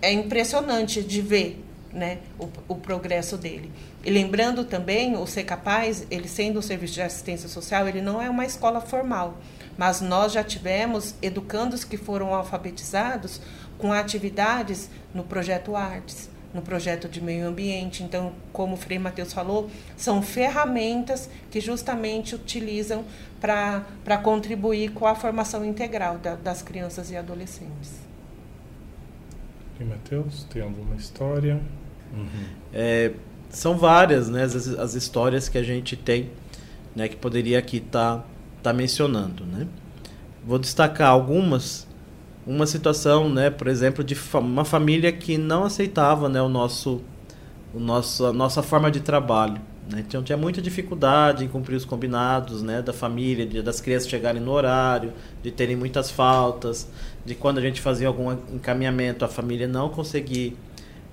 é 0.02 0.12
impressionante 0.12 1.04
de 1.04 1.22
ver 1.22 1.64
né, 1.94 2.18
o, 2.40 2.50
o 2.68 2.76
progresso 2.78 3.38
dele. 3.38 3.72
E 4.04 4.10
lembrando 4.10 4.66
também, 4.66 5.16
o 5.16 5.28
Ser 5.28 5.44
Capaz, 5.44 6.08
ele 6.10 6.28
sendo 6.28 6.58
um 6.58 6.64
serviço 6.64 6.96
de 6.96 7.04
assistência 7.04 7.48
social, 7.48 7.88
ele 7.88 8.02
não 8.02 8.20
é 8.20 8.28
uma 8.28 8.46
escola 8.46 8.82
formal 8.82 9.38
mas 9.80 10.02
nós 10.02 10.34
já 10.34 10.44
tivemos 10.44 11.16
educandos 11.22 11.86
que 11.86 11.96
foram 11.96 12.36
alfabetizados 12.36 13.40
com 13.78 13.94
atividades 13.94 14.90
no 15.14 15.24
projeto 15.24 15.74
Artes, 15.74 16.30
no 16.54 16.62
projeto 16.62 17.08
de 17.08 17.22
meio 17.22 17.48
ambiente. 17.48 18.04
Então, 18.04 18.34
como 18.52 18.74
o 18.74 18.78
Frei 18.78 19.00
Matheus 19.00 19.32
falou, 19.32 19.70
são 19.96 20.22
ferramentas 20.22 21.30
que 21.50 21.62
justamente 21.62 22.36
utilizam 22.36 23.06
para 23.40 24.18
contribuir 24.22 24.92
com 24.92 25.08
a 25.08 25.16
formação 25.16 25.64
integral 25.64 26.18
da, 26.18 26.36
das 26.36 26.62
crianças 26.62 27.10
e 27.10 27.16
adolescentes. 27.16 28.02
Frei 29.78 29.88
Matheus, 29.88 30.44
tem 30.50 30.62
alguma 30.62 30.98
história? 30.98 31.58
Uhum. 32.14 32.46
É, 32.74 33.14
são 33.50 33.78
várias 33.78 34.28
né, 34.28 34.44
as, 34.44 34.56
as 34.56 34.94
histórias 34.94 35.48
que 35.48 35.58
a 35.58 35.64
gente 35.64 35.96
tem 35.96 36.30
né, 36.94 37.08
que 37.08 37.16
poderia 37.16 37.60
aqui 37.60 37.78
estar 37.78 38.18
tá 38.18 38.26
está 38.60 38.72
mencionando, 38.72 39.44
né? 39.46 39.68
Vou 40.46 40.60
destacar 40.60 41.10
algumas. 41.10 41.88
Uma 42.46 42.66
situação, 42.66 43.30
né, 43.30 43.50
por 43.50 43.68
exemplo, 43.68 44.04
de 44.04 44.18
uma 44.34 44.66
família 44.66 45.12
que 45.12 45.38
não 45.38 45.66
aceitava, 45.66 46.28
né, 46.28 46.42
o 46.42 46.50
nosso, 46.50 47.02
o 47.74 47.80
nosso, 47.80 48.26
a 48.26 48.34
nossa 48.34 48.64
forma 48.64 48.90
de 48.90 49.02
trabalho. 49.02 49.62
Né? 49.88 50.04
Então 50.08 50.24
tinha 50.24 50.38
muita 50.38 50.62
dificuldade 50.62 51.44
em 51.44 51.48
cumprir 51.48 51.76
os 51.76 51.86
combinados, 51.86 52.64
né, 52.64 52.82
da 52.82 52.94
família, 52.94 53.46
de, 53.46 53.62
das 53.62 53.82
crianças 53.82 54.10
chegarem 54.10 54.42
no 54.42 54.52
horário, 54.52 55.14
de 55.44 55.52
terem 55.52 55.76
muitas 55.76 56.10
faltas, 56.10 56.88
de 57.26 57.36
quando 57.36 57.58
a 57.58 57.62
gente 57.62 57.82
fazia 57.82 58.08
algum 58.08 58.32
encaminhamento, 58.32 59.24
a 59.26 59.28
família 59.28 59.68
não 59.68 59.90
conseguir 59.90 60.58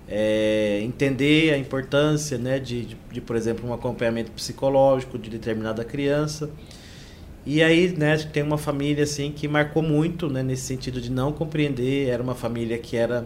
é, 0.09 0.81
entender 0.83 1.53
a 1.53 1.59
importância, 1.59 2.39
né, 2.39 2.59
de, 2.59 2.87
de, 2.87 2.97
de, 3.13 3.21
por 3.21 3.37
exemplo, 3.37 3.69
um 3.69 3.73
acompanhamento 3.73 4.31
psicológico 4.31 5.19
de 5.19 5.29
determinada 5.29 5.85
criança. 5.85 6.51
E 7.47 7.63
aí, 7.63 7.95
né, 7.97 8.17
tem 8.19 8.43
uma 8.43 8.59
família 8.59 9.05
assim 9.05 9.31
que 9.31 9.47
marcou 9.47 9.81
muito, 9.81 10.29
né, 10.29 10.43
nesse 10.43 10.63
sentido 10.63 11.01
de 11.01 11.13
não 11.13 11.33
compreender. 11.33 12.09
Era 12.09 12.21
uma 12.21 12.35
família 12.35 12.77
que 12.77 12.97
era 12.97 13.25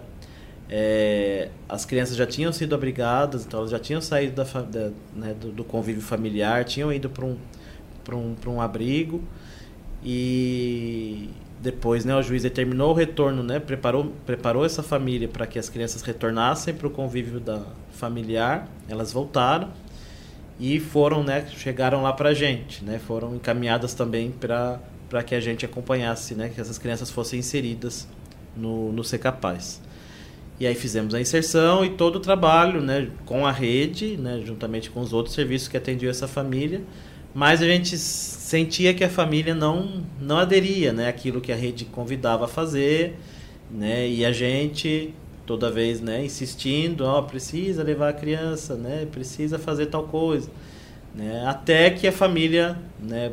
é, 0.69 1.49
as 1.67 1.87
crianças 1.87 2.17
já 2.17 2.27
tinham 2.27 2.53
sido 2.53 2.75
abrigadas, 2.75 3.47
então 3.47 3.61
elas 3.61 3.71
já 3.71 3.79
tinham 3.79 4.01
saído 4.03 4.37
da, 4.37 4.45
da 4.45 4.91
né, 5.17 5.35
do, 5.35 5.51
do, 5.51 5.65
convívio 5.65 6.03
familiar, 6.03 6.65
tinham 6.65 6.93
ido 6.93 7.09
para 7.09 7.25
um, 7.25 7.37
um, 8.13 8.37
um 8.47 8.61
abrigo. 8.61 9.23
E, 10.05 11.31
depois, 11.61 12.05
né, 12.05 12.15
o 12.15 12.23
juiz 12.23 12.43
determinou 12.43 12.91
o 12.91 12.95
retorno, 12.95 13.43
né, 13.43 13.59
preparou, 13.59 14.13
preparou 14.27 14.67
essa 14.67 14.83
família 14.83 15.29
para 15.29 15.47
que 15.47 15.59
as 15.59 15.71
crianças 15.71 16.03
retornassem 16.03 16.75
para 16.75 16.87
o 16.87 16.91
convívio 16.91 17.41
da 17.41 17.63
familiar. 17.93 18.69
Elas 18.87 19.13
voltaram 19.13 19.71
e 20.61 20.79
foram, 20.79 21.25
né, 21.25 21.47
chegaram 21.57 22.03
lá 22.03 22.13
para 22.13 22.29
a 22.29 22.35
gente, 22.35 22.85
né, 22.85 23.01
foram 23.05 23.35
encaminhadas 23.35 23.95
também 23.95 24.31
para 24.31 25.23
que 25.25 25.35
a 25.35 25.41
gente 25.41 25.65
acompanhasse, 25.65 26.35
né, 26.35 26.51
que 26.55 26.61
essas 26.61 26.77
crianças 26.77 27.11
fossem 27.11 27.39
inseridas 27.39 28.07
no, 28.55 28.93
no 28.93 29.03
Ser 29.03 29.19
Capaz. 29.19 29.81
E 30.61 30.67
aí 30.67 30.75
fizemos 30.75 31.15
a 31.15 31.21
inserção 31.21 31.83
e 31.83 31.89
todo 31.89 32.17
o 32.17 32.21
trabalho, 32.21 32.83
né, 32.83 33.09
com 33.25 33.47
a 33.47 33.51
rede, 33.51 34.19
né, 34.19 34.43
juntamente 34.45 34.91
com 34.91 35.01
os 35.01 35.15
outros 35.15 35.35
serviços 35.35 35.67
que 35.67 35.79
atendiam 35.79 36.11
essa 36.11 36.29
família, 36.29 36.83
mas 37.33 37.63
a 37.63 37.65
gente 37.65 37.97
sentia 37.97 38.93
que 38.93 39.03
a 39.03 39.09
família 39.09 39.55
não 39.55 40.05
não 40.21 40.37
aderia, 40.37 40.93
né, 40.93 41.09
aquilo 41.09 41.41
que 41.41 41.53
a 41.53 41.57
rede 41.57 41.87
convidava 41.87 42.45
a 42.45 42.49
fazer, 42.49 43.17
né, 43.71 44.07
e 44.07 44.27
a 44.27 44.33
gente 44.33 45.15
toda 45.51 45.69
vez, 45.69 46.01
né, 46.01 46.25
insistindo, 46.25 47.05
ó, 47.05 47.19
oh, 47.19 47.23
precisa 47.25 47.83
levar 47.83 48.11
a 48.11 48.13
criança, 48.13 48.77
né, 48.77 49.05
precisa 49.11 49.59
fazer 49.59 49.87
tal 49.87 50.05
coisa, 50.05 50.49
né, 51.13 51.45
até 51.45 51.91
que 51.91 52.07
a 52.07 52.13
família, 52.13 52.79
né, 53.03 53.33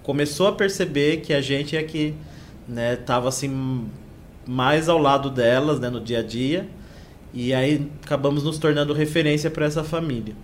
começou 0.00 0.46
a 0.46 0.52
perceber 0.52 1.22
que 1.22 1.32
a 1.32 1.40
gente 1.40 1.76
é 1.76 1.82
que, 1.82 2.14
né, 2.68 2.94
tava 2.94 3.28
assim 3.28 3.84
mais 4.46 4.88
ao 4.88 4.96
lado 4.96 5.28
delas, 5.28 5.80
né, 5.80 5.90
no 5.90 6.00
dia 6.00 6.20
a 6.20 6.22
dia, 6.22 6.68
e 7.34 7.52
aí 7.52 7.84
acabamos 8.04 8.44
nos 8.44 8.56
tornando 8.56 8.92
referência 8.92 9.50
para 9.50 9.66
essa 9.66 9.82
família. 9.82 10.36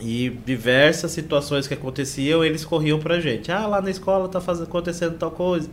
E 0.00 0.30
diversas 0.46 1.10
situações 1.10 1.68
que 1.68 1.74
aconteciam, 1.74 2.42
eles 2.42 2.64
corriam 2.64 2.98
pra 2.98 3.20
gente. 3.20 3.52
Ah, 3.52 3.66
lá 3.66 3.82
na 3.82 3.90
escola 3.90 4.28
tá 4.28 4.40
faz... 4.40 4.62
acontecendo 4.62 5.18
tal 5.18 5.30
coisa. 5.30 5.68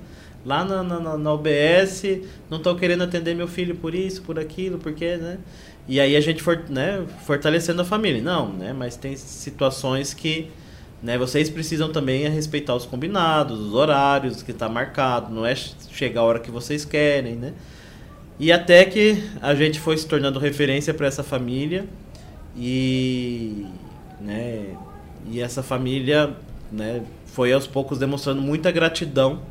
Lá 0.46 0.64
na, 0.64 0.82
na, 0.82 1.18
na 1.18 1.34
UBS 1.34 2.04
não 2.50 2.58
estão 2.58 2.76
querendo 2.76 3.04
atender 3.04 3.36
meu 3.36 3.48
filho 3.48 3.76
por 3.76 3.94
isso, 3.94 4.22
por 4.22 4.40
aquilo, 4.40 4.78
porque, 4.78 5.18
né? 5.18 5.38
E 5.88 6.00
aí 6.00 6.16
a 6.16 6.22
gente 6.22 6.42
for, 6.42 6.64
né, 6.70 7.04
fortalecendo 7.26 7.82
a 7.82 7.86
família. 7.86 8.22
Não, 8.22 8.54
né? 8.54 8.74
Mas 8.74 8.96
tem 8.96 9.16
situações 9.18 10.14
que 10.14 10.50
né, 11.02 11.18
vocês 11.18 11.50
precisam 11.50 11.92
também 11.92 12.28
respeitar 12.30 12.76
os 12.76 12.86
combinados, 12.86 13.60
os 13.60 13.74
horários 13.74 14.42
que 14.42 14.52
está 14.52 14.70
marcado. 14.70 15.34
Não 15.34 15.46
é 15.46 15.56
chegar 15.56 16.22
a 16.22 16.24
hora 16.24 16.40
que 16.40 16.52
vocês 16.52 16.86
querem, 16.86 17.36
né? 17.36 17.54
E 18.40 18.52
até 18.52 18.86
que 18.86 19.22
a 19.42 19.54
gente 19.54 19.80
foi 19.80 19.98
se 19.98 20.08
tornando 20.08 20.40
referência 20.40 20.94
para 20.94 21.08
essa 21.08 21.24
família 21.24 21.86
e 22.56 23.66
né? 24.22 24.76
E 25.30 25.42
essa 25.42 25.62
família, 25.62 26.36
né, 26.72 27.04
foi 27.26 27.54
aos 27.54 27.68
poucos 27.68 27.98
demonstrando 27.98 28.42
muita 28.42 28.72
gratidão 28.72 29.42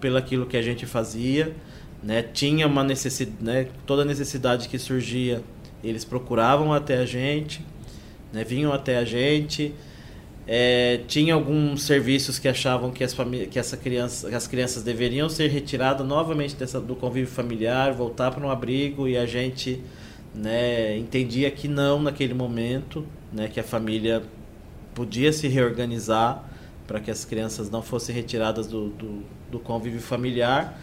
pelaquilo 0.00 0.46
que 0.46 0.56
a 0.56 0.62
gente 0.62 0.86
fazia, 0.86 1.54
né? 2.02 2.22
Tinha 2.22 2.66
uma 2.66 2.82
necessidade, 2.82 3.36
né, 3.40 3.68
toda 3.86 4.04
necessidade 4.04 4.68
que 4.68 4.78
surgia, 4.78 5.42
eles 5.82 6.04
procuravam 6.04 6.72
até 6.72 6.98
a 6.98 7.06
gente, 7.06 7.64
né, 8.32 8.44
vinham 8.44 8.72
até 8.72 8.98
a 8.98 9.04
gente. 9.04 9.74
É, 10.46 11.02
tinha 11.06 11.34
alguns 11.34 11.82
serviços 11.82 12.38
que 12.38 12.48
achavam 12.48 12.90
que 12.90 13.04
as, 13.04 13.14
que 13.50 13.58
essa 13.58 13.76
criança, 13.76 14.34
as 14.34 14.46
crianças 14.46 14.82
deveriam 14.82 15.28
ser 15.28 15.48
retiradas 15.48 16.04
novamente 16.04 16.56
dessa, 16.56 16.80
do 16.80 16.96
convívio 16.96 17.30
familiar, 17.30 17.92
voltar 17.92 18.30
para 18.32 18.44
um 18.44 18.50
abrigo 18.50 19.06
e 19.06 19.16
a 19.16 19.26
gente 19.26 19.80
né, 20.34 20.96
entendia 20.96 21.50
que 21.50 21.68
não 21.68 22.02
naquele 22.02 22.34
momento, 22.34 23.06
né, 23.32 23.48
que 23.48 23.60
a 23.60 23.62
família 23.62 24.22
podia 24.94 25.32
se 25.32 25.46
reorganizar 25.46 26.44
para 26.86 26.98
que 26.98 27.10
as 27.10 27.24
crianças 27.24 27.70
não 27.70 27.82
fossem 27.82 28.14
retiradas 28.14 28.66
do, 28.66 28.88
do, 28.88 29.22
do 29.50 29.58
convívio 29.58 30.00
familiar. 30.00 30.80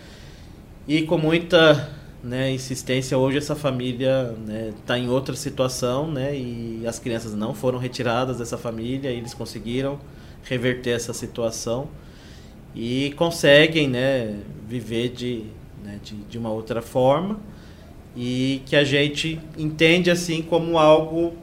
E 0.88 1.01
com 1.03 1.17
muita 1.17 1.89
né, 2.23 2.51
insistência, 2.51 3.17
hoje 3.17 3.38
essa 3.38 3.56
família 3.56 4.34
está 4.39 4.51
né, 4.51 4.73
tá 4.86 4.97
em 4.97 5.10
outra 5.10 5.36
situação 5.36 6.10
né, 6.10 6.36
e 6.36 6.84
as 6.88 6.99
crianças 6.99 7.34
não 7.34 7.53
foram 7.53 7.77
retiradas 7.80 8.38
dessa 8.38 8.58
família, 8.58 9.12
e 9.12 9.17
eles 9.17 9.34
conseguiram 9.34 9.99
reverter 10.43 10.91
essa 10.91 11.13
situação 11.13 11.89
e 12.75 13.13
conseguem 13.17 13.88
né, 13.88 14.39
viver 14.67 15.10
de, 15.10 15.43
né, 15.84 15.99
de, 16.03 16.15
de 16.15 16.38
uma 16.38 16.49
outra 16.49 16.82
forma 16.82 17.39
e 18.15 18.62
que 18.65 18.75
a 18.75 18.84
gente 18.84 19.39
entende 19.58 20.10
assim 20.10 20.41
como 20.41 20.77
algo 20.77 21.36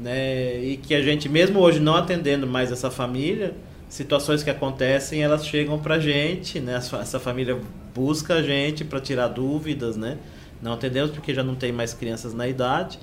né? 0.00 0.58
E 0.62 0.76
que 0.76 0.94
a 0.94 1.02
gente, 1.02 1.28
mesmo 1.28 1.60
hoje 1.60 1.78
não 1.78 1.94
atendendo 1.94 2.46
mais 2.46 2.72
essa 2.72 2.90
família, 2.90 3.54
situações 3.90 4.44
que 4.44 4.48
acontecem, 4.48 5.22
elas 5.22 5.44
chegam 5.44 5.78
pra 5.78 5.98
gente, 5.98 6.60
né? 6.60 6.76
Essa 6.76 7.18
família 7.18 7.58
busca 7.92 8.34
a 8.34 8.42
gente 8.42 8.84
para 8.84 9.00
tirar 9.00 9.26
dúvidas, 9.28 9.96
né? 9.96 10.16
Não 10.62 10.74
atendemos 10.74 11.10
porque 11.10 11.34
já 11.34 11.42
não 11.42 11.56
tem 11.56 11.72
mais 11.72 11.92
crianças 11.92 12.32
na 12.32 12.46
idade, 12.46 13.00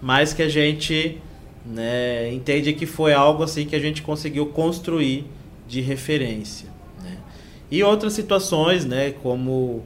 mas 0.00 0.32
que 0.32 0.42
a 0.42 0.48
gente 0.48 1.20
né, 1.66 2.32
entende 2.32 2.72
que 2.72 2.86
foi 2.86 3.12
algo 3.12 3.42
assim 3.42 3.66
que 3.66 3.76
a 3.76 3.78
gente 3.78 4.02
conseguiu 4.02 4.46
construir 4.46 5.26
de 5.68 5.80
referência. 5.82 6.68
Né? 7.02 7.18
E 7.70 7.82
outras 7.82 8.14
situações, 8.14 8.86
né, 8.86 9.10
como 9.10 9.84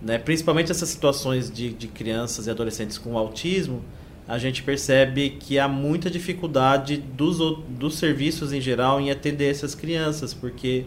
né, 0.00 0.16
principalmente 0.16 0.70
essas 0.70 0.88
situações 0.88 1.50
de, 1.50 1.70
de 1.70 1.88
crianças 1.88 2.46
e 2.46 2.50
adolescentes 2.50 2.98
com 2.98 3.18
autismo, 3.18 3.82
a 4.28 4.36
gente 4.36 4.62
percebe 4.62 5.30
que 5.30 5.58
há 5.58 5.66
muita 5.66 6.10
dificuldade 6.10 6.98
dos, 6.98 7.38
dos 7.66 7.96
serviços 7.96 8.52
em 8.52 8.60
geral 8.60 9.00
em 9.00 9.10
atender 9.10 9.50
essas 9.50 9.74
crianças, 9.74 10.34
porque 10.34 10.84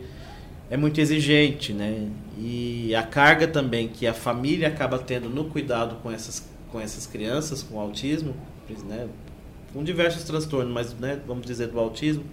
é 0.70 0.78
muito 0.78 1.02
exigente, 1.02 1.74
né? 1.74 2.08
E 2.38 2.94
a 2.94 3.02
carga 3.02 3.48
também 3.48 3.88
que 3.88 4.06
a 4.06 4.14
família 4.14 4.68
acaba 4.68 5.00
tendo 5.00 5.28
no 5.28 5.46
cuidado 5.46 5.96
com 6.04 6.12
essas, 6.12 6.48
com 6.72 6.80
essas 6.80 7.08
crianças 7.08 7.64
com 7.64 7.80
autismo, 7.80 8.36
né? 8.88 9.08
com 9.74 9.84
diversos 9.84 10.24
transtornos, 10.24 10.72
mas 10.72 10.94
né, 10.94 11.20
vamos 11.26 11.46
dizer 11.46 11.68
do 11.68 11.80
autismo, 11.80 12.24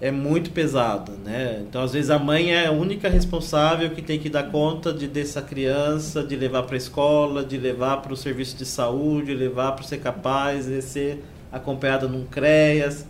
é 0.00 0.10
muito 0.10 0.50
pesada, 0.50 1.12
né? 1.24 1.62
Então, 1.68 1.82
às 1.82 1.92
vezes 1.92 2.10
a 2.10 2.18
mãe 2.18 2.52
é 2.52 2.66
a 2.66 2.72
única 2.72 3.08
responsável 3.08 3.90
que 3.90 4.00
tem 4.00 4.18
que 4.18 4.30
dar 4.30 4.44
conta 4.44 4.94
de 4.94 5.06
dessa 5.06 5.42
criança, 5.42 6.24
de 6.24 6.34
levar 6.36 6.62
para 6.62 6.74
a 6.74 6.78
escola, 6.78 7.44
de 7.44 7.58
levar 7.58 7.98
para 7.98 8.12
o 8.12 8.16
serviço 8.16 8.56
de 8.56 8.64
saúde, 8.64 9.34
levar 9.34 9.72
para 9.72 9.84
ser 9.84 9.98
capaz 9.98 10.66
de 10.66 10.80
ser 10.80 11.22
acompanhada 11.52 12.08
num 12.08 12.24
CREAS, 12.24 13.06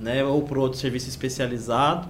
né? 0.00 0.24
Ou 0.24 0.42
por 0.42 0.58
outro 0.58 0.78
serviço 0.78 1.08
especializado. 1.08 2.08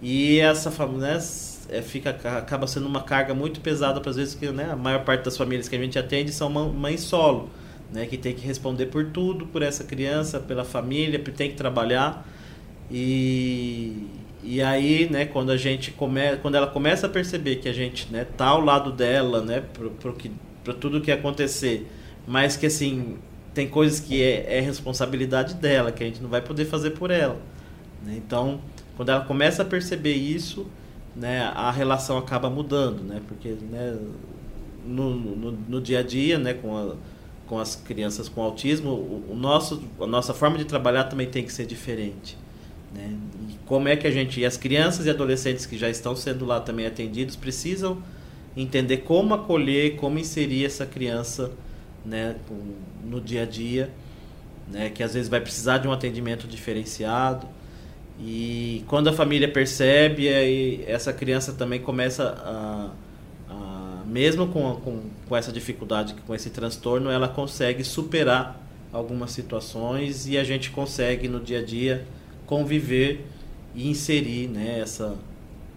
E 0.00 0.38
essa 0.38 0.70
família 0.70 1.14
né, 1.14 1.22
é, 1.70 1.82
fica 1.82 2.10
acaba 2.10 2.66
sendo 2.68 2.86
uma 2.86 3.02
carga 3.02 3.34
muito 3.34 3.60
pesada 3.60 4.00
para 4.00 4.10
às 4.10 4.16
vezes 4.16 4.34
que 4.34 4.48
né, 4.50 4.70
a 4.70 4.76
maior 4.76 5.04
parte 5.04 5.24
das 5.24 5.36
famílias 5.36 5.68
que 5.68 5.76
a 5.76 5.78
gente 5.78 5.98
atende 5.98 6.32
são 6.32 6.48
mães 6.48 7.00
solo, 7.00 7.50
né? 7.92 8.06
Que 8.06 8.16
tem 8.16 8.32
que 8.32 8.46
responder 8.46 8.86
por 8.86 9.06
tudo, 9.06 9.44
por 9.46 9.60
essa 9.60 9.82
criança, 9.82 10.38
pela 10.38 10.64
família, 10.64 11.18
tem 11.18 11.50
que 11.50 11.56
trabalhar. 11.56 12.24
E, 12.90 14.06
e 14.42 14.60
aí, 14.60 15.08
né, 15.10 15.26
quando 15.26 15.50
a 15.50 15.56
gente 15.56 15.90
come, 15.92 16.36
quando 16.42 16.56
ela 16.56 16.66
começa 16.66 17.06
a 17.06 17.10
perceber 17.10 17.56
que 17.56 17.68
a 17.68 17.72
gente, 17.72 18.10
né, 18.10 18.24
tá 18.24 18.46
ao 18.46 18.60
lado 18.60 18.90
dela, 18.90 19.42
né, 19.42 19.62
para 20.64 20.74
tudo 20.74 21.00
que 21.00 21.12
acontecer, 21.12 21.86
mas 22.26 22.56
que 22.56 22.66
assim, 22.66 23.16
tem 23.54 23.68
coisas 23.68 24.00
que 24.00 24.22
é, 24.22 24.58
é, 24.58 24.60
responsabilidade 24.60 25.54
dela, 25.54 25.92
que 25.92 26.02
a 26.02 26.06
gente 26.06 26.22
não 26.22 26.28
vai 26.28 26.40
poder 26.40 26.64
fazer 26.64 26.90
por 26.90 27.10
ela. 27.10 27.40
Né? 28.04 28.14
Então, 28.16 28.60
quando 28.96 29.10
ela 29.10 29.24
começa 29.24 29.62
a 29.62 29.64
perceber 29.64 30.14
isso, 30.14 30.66
né, 31.14 31.42
a 31.54 31.70
relação 31.70 32.16
acaba 32.16 32.48
mudando, 32.48 33.02
né? 33.02 33.20
Porque 33.26 33.48
né, 33.48 33.98
no, 34.86 35.14
no, 35.14 35.52
no 35.52 35.80
dia 35.80 36.00
a 36.00 36.02
dia, 36.02 36.38
né, 36.38 36.54
com, 36.54 36.76
a, 36.76 36.94
com 37.46 37.58
as 37.58 37.76
crianças 37.76 38.28
com 38.28 38.42
autismo, 38.42 38.90
o, 38.90 39.32
o, 39.32 39.34
nosso, 39.34 39.82
a 40.00 40.06
nossa 40.06 40.32
forma 40.32 40.56
de 40.56 40.64
trabalhar 40.64 41.04
também 41.04 41.26
tem 41.26 41.44
que 41.44 41.52
ser 41.52 41.66
diferente. 41.66 42.36
Né? 42.94 43.16
E 43.48 43.54
como 43.66 43.88
é 43.88 43.96
que 43.96 44.06
a 44.06 44.10
gente, 44.10 44.40
e 44.40 44.44
as 44.44 44.56
crianças 44.56 45.06
e 45.06 45.10
adolescentes 45.10 45.66
que 45.66 45.78
já 45.78 45.88
estão 45.88 46.16
sendo 46.16 46.44
lá 46.44 46.60
também 46.60 46.86
atendidos, 46.86 47.36
precisam 47.36 48.02
entender 48.56 48.98
como 48.98 49.34
acolher, 49.34 49.96
como 49.96 50.18
inserir 50.18 50.64
essa 50.64 50.84
criança 50.84 51.52
né, 52.04 52.36
no 53.04 53.20
dia 53.20 53.42
a 53.42 53.46
dia, 53.46 53.90
né, 54.68 54.90
que 54.90 55.02
às 55.02 55.14
vezes 55.14 55.28
vai 55.28 55.40
precisar 55.40 55.78
de 55.78 55.88
um 55.88 55.92
atendimento 55.92 56.46
diferenciado. 56.46 57.46
E 58.18 58.84
quando 58.86 59.08
a 59.08 59.12
família 59.12 59.48
percebe, 59.48 60.28
aí 60.28 60.84
essa 60.86 61.12
criança 61.12 61.52
também 61.52 61.80
começa 61.80 62.24
a, 62.24 62.90
a 63.48 64.04
mesmo 64.04 64.48
com, 64.48 64.74
com, 64.76 65.00
com 65.28 65.36
essa 65.36 65.52
dificuldade, 65.52 66.14
com 66.26 66.34
esse 66.34 66.50
transtorno, 66.50 67.10
ela 67.10 67.28
consegue 67.28 67.82
superar 67.82 68.60
algumas 68.92 69.30
situações 69.30 70.26
e 70.26 70.36
a 70.36 70.44
gente 70.44 70.70
consegue 70.70 71.28
no 71.28 71.40
dia 71.40 71.60
a 71.60 71.64
dia 71.64 72.04
conviver 72.50 73.24
e 73.76 73.88
inserir 73.88 74.48
né, 74.48 74.80
essa, 74.80 75.16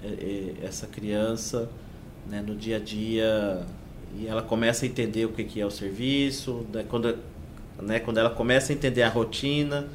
é, 0.04 0.08
é, 0.08 0.66
essa 0.66 0.88
criança 0.88 1.70
né, 2.28 2.44
no 2.46 2.56
dia 2.56 2.78
a 2.78 2.80
dia 2.80 3.64
e 4.18 4.26
ela 4.26 4.42
começa 4.42 4.84
a 4.84 4.88
entender 4.88 5.26
o 5.26 5.30
que 5.30 5.62
é 5.62 5.66
o 5.66 5.70
serviço, 5.70 6.66
né, 6.74 6.84
quando, 6.90 7.16
né, 7.80 8.00
quando 8.00 8.18
ela 8.18 8.32
começa 8.32 8.74
a 8.74 8.76
entender 8.76 9.04
a 9.04 9.10
rotina, 9.10 9.88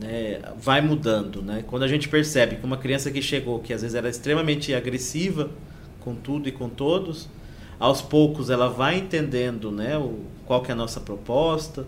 né, 0.00 0.40
vai 0.56 0.80
mudando. 0.80 1.42
Né? 1.42 1.64
Quando 1.66 1.82
a 1.82 1.88
gente 1.88 2.08
percebe 2.08 2.56
que 2.56 2.64
uma 2.64 2.76
criança 2.76 3.10
que 3.10 3.20
chegou, 3.20 3.58
que 3.58 3.72
às 3.72 3.82
vezes 3.82 3.96
era 3.96 4.08
extremamente 4.08 4.72
agressiva 4.72 5.50
com 5.98 6.14
tudo 6.14 6.48
e 6.48 6.52
com 6.52 6.68
todos. 6.68 7.28
Aos 7.76 8.00
poucos 8.00 8.50
ela 8.50 8.68
vai 8.68 8.98
entendendo 8.98 9.72
né, 9.72 9.98
o, 9.98 10.20
qual 10.46 10.62
que 10.62 10.70
é 10.70 10.74
a 10.74 10.76
nossa 10.76 11.00
proposta. 11.00 11.86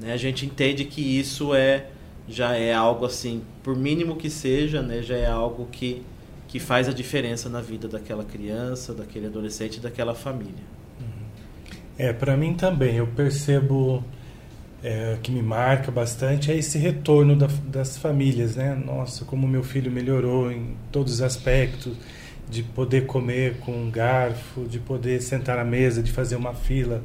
Né? 0.00 0.12
A 0.12 0.16
gente 0.16 0.44
entende 0.44 0.84
que 0.86 1.00
isso 1.00 1.54
é 1.54 1.86
já 2.28 2.56
é 2.56 2.72
algo 2.72 3.04
assim, 3.04 3.42
por 3.62 3.76
mínimo 3.76 4.16
que 4.16 4.28
seja, 4.28 4.82
né, 4.82 5.02
já 5.02 5.16
é 5.16 5.26
algo 5.26 5.66
que, 5.70 6.02
que 6.48 6.58
faz 6.58 6.88
a 6.88 6.92
diferença 6.92 7.48
na 7.48 7.60
vida 7.60 7.86
daquela 7.86 8.24
criança, 8.24 8.92
daquele 8.92 9.26
adolescente, 9.26 9.80
daquela 9.80 10.14
família. 10.14 10.76
É, 11.98 12.12
para 12.12 12.36
mim 12.36 12.54
também, 12.54 12.96
eu 12.96 13.06
percebo 13.06 14.04
é, 14.82 15.16
que 15.22 15.32
me 15.32 15.42
marca 15.42 15.90
bastante 15.90 16.52
é 16.52 16.56
esse 16.56 16.78
retorno 16.78 17.34
da, 17.34 17.48
das 17.64 17.96
famílias, 17.96 18.56
né? 18.56 18.74
Nossa, 18.74 19.24
como 19.24 19.48
meu 19.48 19.62
filho 19.62 19.90
melhorou 19.90 20.52
em 20.52 20.76
todos 20.92 21.14
os 21.14 21.22
aspectos, 21.22 21.96
de 22.48 22.62
poder 22.62 23.06
comer 23.06 23.56
com 23.60 23.72
um 23.72 23.90
garfo, 23.90 24.64
de 24.64 24.78
poder 24.78 25.20
sentar 25.22 25.58
à 25.58 25.64
mesa, 25.64 26.02
de 26.02 26.12
fazer 26.12 26.36
uma 26.36 26.54
fila, 26.54 27.02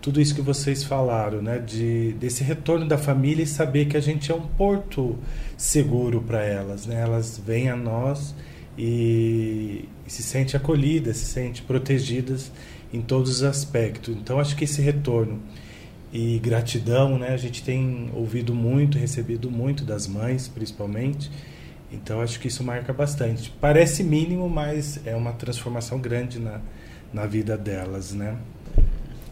tudo 0.00 0.20
isso 0.20 0.34
que 0.34 0.40
vocês 0.40 0.82
falaram, 0.82 1.42
né? 1.42 1.58
De 1.58 2.12
desse 2.14 2.42
retorno 2.42 2.86
da 2.86 2.96
família 2.96 3.42
e 3.42 3.46
saber 3.46 3.86
que 3.86 3.96
a 3.96 4.00
gente 4.00 4.32
é 4.32 4.34
um 4.34 4.46
porto 4.46 5.18
seguro 5.56 6.22
para 6.22 6.42
elas, 6.42 6.86
né? 6.86 7.00
Elas 7.00 7.40
vêm 7.44 7.68
a 7.68 7.76
nós 7.76 8.34
e, 8.78 9.88
e 10.06 10.10
se 10.10 10.22
sentem 10.22 10.56
acolhidas, 10.58 11.18
se 11.18 11.26
sentem 11.26 11.62
protegidas 11.64 12.50
em 12.92 13.00
todos 13.02 13.30
os 13.30 13.42
aspectos. 13.42 14.16
Então 14.16 14.40
acho 14.40 14.56
que 14.56 14.64
esse 14.64 14.80
retorno 14.80 15.40
e 16.12 16.38
gratidão, 16.38 17.18
né? 17.18 17.28
A 17.28 17.36
gente 17.36 17.62
tem 17.62 18.10
ouvido 18.14 18.54
muito, 18.54 18.98
recebido 18.98 19.50
muito 19.50 19.84
das 19.84 20.06
mães, 20.06 20.48
principalmente. 20.48 21.30
Então 21.92 22.20
acho 22.20 22.40
que 22.40 22.48
isso 22.48 22.64
marca 22.64 22.92
bastante. 22.92 23.52
Parece 23.60 24.02
mínimo, 24.02 24.48
mas 24.48 25.00
é 25.04 25.14
uma 25.14 25.32
transformação 25.32 25.98
grande 25.98 26.38
na, 26.38 26.60
na 27.12 27.26
vida 27.26 27.56
delas, 27.56 28.12
né? 28.12 28.36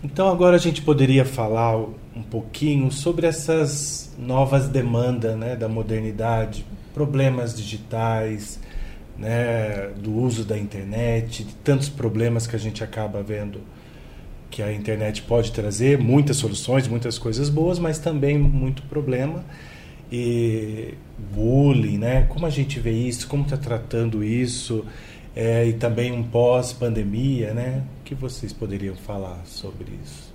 Então 0.02 0.28
agora 0.28 0.54
a 0.54 0.60
gente 0.60 0.80
poderia 0.82 1.24
falar 1.24 1.76
um 1.76 2.22
pouquinho 2.22 2.90
sobre 2.90 3.26
essas 3.26 4.14
novas 4.16 4.68
demandas, 4.68 5.36
né, 5.36 5.56
da 5.56 5.68
modernidade, 5.68 6.64
problemas 6.94 7.56
digitais, 7.56 8.60
né, 9.16 9.90
do 9.96 10.14
uso 10.14 10.44
da 10.44 10.56
internet, 10.56 11.42
de 11.42 11.54
tantos 11.56 11.88
problemas 11.88 12.46
que 12.46 12.54
a 12.54 12.58
gente 12.58 12.84
acaba 12.84 13.22
vendo 13.22 13.60
que 14.50 14.62
a 14.62 14.72
internet 14.72 15.22
pode 15.22 15.50
trazer, 15.52 15.98
muitas 15.98 16.36
soluções, 16.36 16.86
muitas 16.86 17.18
coisas 17.18 17.50
boas, 17.50 17.78
mas 17.78 17.98
também 17.98 18.38
muito 18.38 18.82
problema. 18.84 19.44
E 20.10 20.94
bullying, 21.34 21.98
né? 21.98 22.22
Como 22.22 22.46
a 22.46 22.50
gente 22.50 22.80
vê 22.80 22.92
isso, 22.92 23.28
como 23.28 23.42
está 23.42 23.58
tratando 23.58 24.24
isso 24.24 24.86
é, 25.34 25.66
e 25.66 25.72
também 25.74 26.12
um 26.12 26.22
pós-pandemia, 26.22 27.54
né? 27.54 27.84
O 28.00 28.04
que 28.04 28.14
vocês 28.14 28.52
poderiam 28.52 28.96
falar 28.96 29.40
sobre 29.44 29.98
isso? 30.02 30.34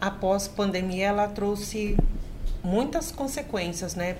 A 0.00 0.10
pós-pandemia 0.10 1.06
ela 1.06 1.28
trouxe 1.28 1.96
muitas 2.62 3.10
consequências, 3.10 3.94
né, 3.94 4.16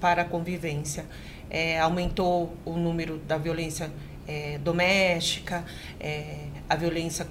para 0.00 0.22
a 0.22 0.24
convivência 0.24 1.04
é, 1.50 1.78
aumentou 1.78 2.56
o 2.64 2.72
número 2.76 3.18
da 3.18 3.38
violência 3.38 3.90
é, 4.26 4.58
doméstica, 4.58 5.64
é, 5.98 6.46
a 6.68 6.76
violência 6.76 7.26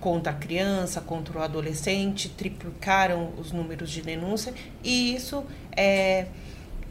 contra 0.00 0.32
a 0.32 0.34
criança, 0.34 1.00
contra 1.00 1.38
o 1.38 1.42
adolescente, 1.42 2.28
triplicaram 2.28 3.32
os 3.38 3.50
números 3.50 3.90
de 3.90 4.02
denúncia 4.02 4.54
e 4.84 5.14
isso 5.14 5.44
é, 5.76 6.26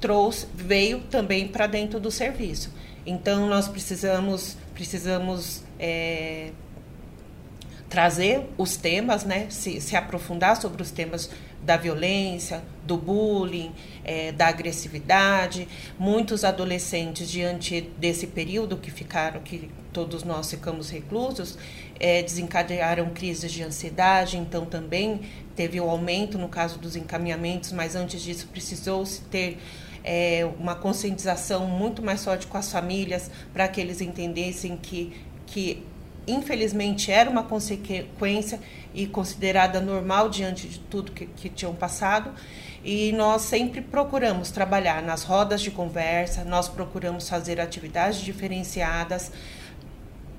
trouxe, 0.01 0.47
veio 0.53 0.99
também 1.01 1.47
para 1.47 1.67
dentro 1.67 1.99
do 1.99 2.11
serviço. 2.11 2.73
Então 3.05 3.47
nós 3.47 3.67
precisamos, 3.67 4.57
precisamos 4.73 5.63
é, 5.79 6.51
trazer 7.89 8.41
os 8.57 8.75
temas, 8.75 9.23
né, 9.23 9.47
se, 9.49 9.79
se 9.79 9.95
aprofundar 9.95 10.59
sobre 10.59 10.81
os 10.81 10.91
temas 10.91 11.29
da 11.61 11.77
violência, 11.77 12.63
do 12.83 12.95
bullying, 12.95 13.71
é, 14.03 14.31
da 14.31 14.47
agressividade. 14.47 15.67
Muitos 15.97 16.43
adolescentes, 16.43 17.29
diante 17.29 17.81
desse 17.97 18.27
período 18.27 18.77
que 18.77 18.91
ficaram, 18.91 19.41
que 19.41 19.69
todos 19.91 20.23
nós 20.23 20.49
ficamos 20.49 20.89
reclusos, 20.89 21.57
é, 21.99 22.21
desencadearam 22.21 23.09
crises 23.11 23.51
de 23.51 23.63
ansiedade, 23.63 24.37
então 24.37 24.65
também 24.65 25.21
teve 25.55 25.79
o 25.79 25.85
um 25.85 25.89
aumento 25.89 26.37
no 26.37 26.49
caso 26.49 26.77
dos 26.77 26.95
encaminhamentos, 26.95 27.71
mas 27.71 27.95
antes 27.95 28.21
disso 28.21 28.47
precisou-se 28.51 29.21
ter 29.21 29.57
é, 30.05 30.47
uma 30.59 30.75
conscientização 30.75 31.65
muito 31.65 32.03
mais 32.03 32.23
forte 32.23 32.45
com 32.45 32.57
as 32.57 32.71
famílias 32.71 33.31
para 33.51 33.67
que 33.67 33.81
eles 33.81 34.01
entendessem 34.01 34.77
que, 34.77 35.19
que 35.47 35.83
infelizmente 36.27 37.11
era 37.11 37.27
uma 37.27 37.43
consequência 37.43 38.59
e 38.93 39.07
considerada 39.07 39.81
normal 39.81 40.29
diante 40.29 40.67
de 40.67 40.79
tudo 40.79 41.11
que, 41.11 41.25
que 41.25 41.49
tinham 41.49 41.73
passado. 41.73 42.31
E 42.83 43.11
nós 43.13 43.41
sempre 43.41 43.81
procuramos 43.81 44.51
trabalhar 44.51 45.01
nas 45.01 45.23
rodas 45.23 45.59
de 45.59 45.71
conversa, 45.71 46.43
nós 46.43 46.69
procuramos 46.69 47.27
fazer 47.27 47.59
atividades 47.59 48.19
diferenciadas 48.19 49.31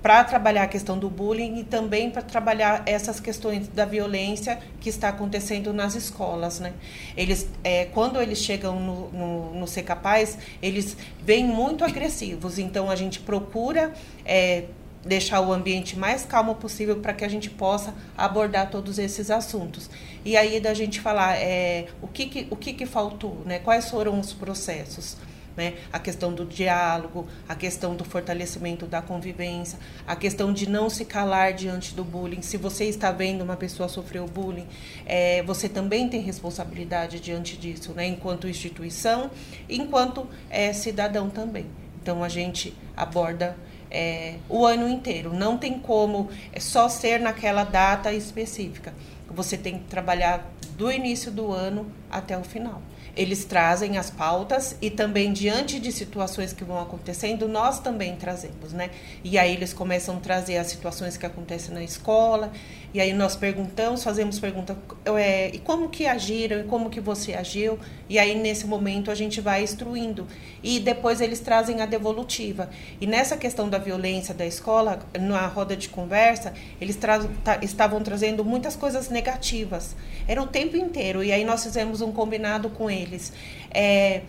para 0.07 0.23
trabalhar 0.23 0.63
a 0.63 0.67
questão 0.69 0.97
do 0.97 1.11
bullying 1.11 1.59
e 1.59 1.65
também 1.65 2.13
para 2.13 2.23
trabalhar 2.23 2.85
essas 2.87 3.19
questões 3.19 3.67
da 3.67 3.85
violência 3.85 4.57
que 4.79 4.89
está 4.89 5.09
acontecendo 5.09 5.73
nas 5.73 5.97
escolas, 5.97 6.61
né? 6.61 6.75
Eles, 7.17 7.49
é, 7.65 7.87
quando 7.87 8.23
eles 8.23 8.39
chegam 8.39 8.79
no, 8.79 9.11
no, 9.11 9.55
no 9.55 9.67
Ser 9.67 9.83
Capaz, 9.83 10.39
eles 10.63 10.97
vêm 11.21 11.45
muito 11.45 11.85
agressivos, 11.85 12.57
então 12.57 12.89
a 12.89 12.95
gente 12.95 13.19
procura 13.19 13.93
é, 14.25 14.67
deixar 15.05 15.41
o 15.41 15.53
ambiente 15.53 15.99
mais 15.99 16.25
calmo 16.25 16.55
possível 16.55 17.01
para 17.01 17.13
que 17.13 17.25
a 17.25 17.29
gente 17.29 17.51
possa 17.51 17.93
abordar 18.17 18.71
todos 18.71 19.01
esses 19.01 19.29
assuntos. 19.29 19.91
E 20.25 20.37
aí 20.37 20.61
da 20.61 20.73
gente 20.73 21.01
falar 21.01 21.35
é, 21.35 21.87
o, 22.01 22.07
que, 22.07 22.27
que, 22.27 22.47
o 22.49 22.55
que, 22.55 22.75
que 22.75 22.87
faltou, 22.87 23.43
né? 23.45 23.59
quais 23.59 23.91
foram 23.91 24.21
os 24.21 24.33
processos. 24.33 25.17
Né? 25.57 25.75
A 25.93 25.99
questão 25.99 26.33
do 26.35 26.45
diálogo, 26.45 27.27
a 27.49 27.55
questão 27.55 27.97
do 27.97 28.05
fortalecimento 28.05 28.87
da 28.87 29.01
convivência, 29.01 29.79
a 30.07 30.15
questão 30.15 30.53
de 30.53 30.69
não 30.69 30.91
se 30.91 31.05
calar 31.05 31.55
diante 31.55 31.95
do 31.95 32.05
bullying. 32.05 32.43
Se 32.43 32.57
você 32.57 32.85
está 32.85 33.11
vendo 33.11 33.43
uma 33.43 33.57
pessoa 33.57 33.89
sofrer 33.89 34.21
o 34.21 34.27
bullying, 34.27 34.67
é, 35.07 35.43
você 35.45 35.69
também 35.69 36.09
tem 36.09 36.21
responsabilidade 36.21 37.21
diante 37.21 37.57
disso, 37.57 37.93
né? 37.93 38.07
enquanto 38.07 38.47
instituição, 38.47 39.31
enquanto 39.69 40.29
é, 40.51 40.73
cidadão 40.73 41.31
também. 41.31 41.67
Então 42.03 42.23
a 42.23 42.29
gente 42.29 42.75
aborda 42.95 43.57
é, 43.91 44.37
o 44.49 44.67
ano 44.67 44.89
inteiro. 44.89 45.33
Não 45.33 45.57
tem 45.57 45.79
como 45.79 46.29
é 46.53 46.61
só 46.61 46.89
ser 46.89 47.19
naquela 47.19 47.65
data 47.65 48.13
específica. 48.13 48.93
Você 49.31 49.57
tem 49.57 49.79
que 49.79 49.85
trabalhar 49.87 50.53
do 50.77 50.93
início 50.93 51.33
do 51.33 51.51
ano 51.51 51.91
até 52.11 52.37
o 52.37 52.45
final 52.45 52.83
eles 53.17 53.45
trazem 53.45 53.97
as 53.97 54.11
pautas 54.11 54.77
e 54.81 54.91
também 54.91 55.33
diante 55.33 55.81
de 55.81 55.91
situações 55.91 56.53
que 56.53 56.63
vão 56.63 56.79
acontecendo, 56.79 57.49
nós 57.49 57.81
também 57.81 58.15
trazemos, 58.17 58.73
né? 58.73 58.91
E 59.25 59.39
aí 59.39 59.55
eles 59.55 59.73
começam 59.73 60.19
a 60.19 60.21
trazer 60.21 60.59
as 60.59 60.67
situações 60.67 61.17
que 61.17 61.25
acontecem 61.25 61.75
na 61.75 61.83
escola, 61.83 62.53
e 62.97 63.01
aí 63.01 63.13
nós 63.13 63.37
perguntamos, 63.37 64.03
fazemos 64.03 64.39
pergunta, 64.39 64.75
é, 65.05 65.51
e 65.55 65.59
como 65.59 65.91
que 65.91 66.07
agiram, 66.07 66.61
e 66.61 66.65
como 66.65 66.89
que 66.89 66.99
você 66.99 67.35
agiu, 67.35 67.79
e 68.09 68.19
aí 68.19 68.35
nesse 68.35 68.67
momento 68.67 69.11
a 69.11 69.15
gente 69.15 69.39
vai 69.39 69.63
instruindo. 69.63 70.27
E 70.63 70.81
depois 70.81 71.21
eles 71.21 71.39
trazem 71.39 71.83
a 71.83 71.85
devolutiva. 71.85 72.71
E 72.99 73.07
nessa 73.07 73.37
questão 73.37 73.69
da 73.69 73.77
violência 73.77 74.33
da 74.33 74.47
escola, 74.47 74.99
na 75.21 75.47
roda 75.47 75.77
de 75.77 75.91
conversa, 75.91 76.55
eles 76.81 76.97
tra 76.97 77.21
estavam 77.61 78.03
trazendo 78.03 78.43
muitas 78.43 78.75
coisas 78.75 79.11
negativas. 79.11 79.95
Era 80.27 80.41
o 80.41 80.47
tempo 80.47 80.75
inteiro, 80.75 81.23
e 81.23 81.31
aí 81.33 81.45
nós 81.45 81.65
fizemos 81.65 82.01
um 82.01 82.11
combinado 82.11 82.71
com 82.71 82.91
eles. 82.91 83.31
É, 83.71 84.23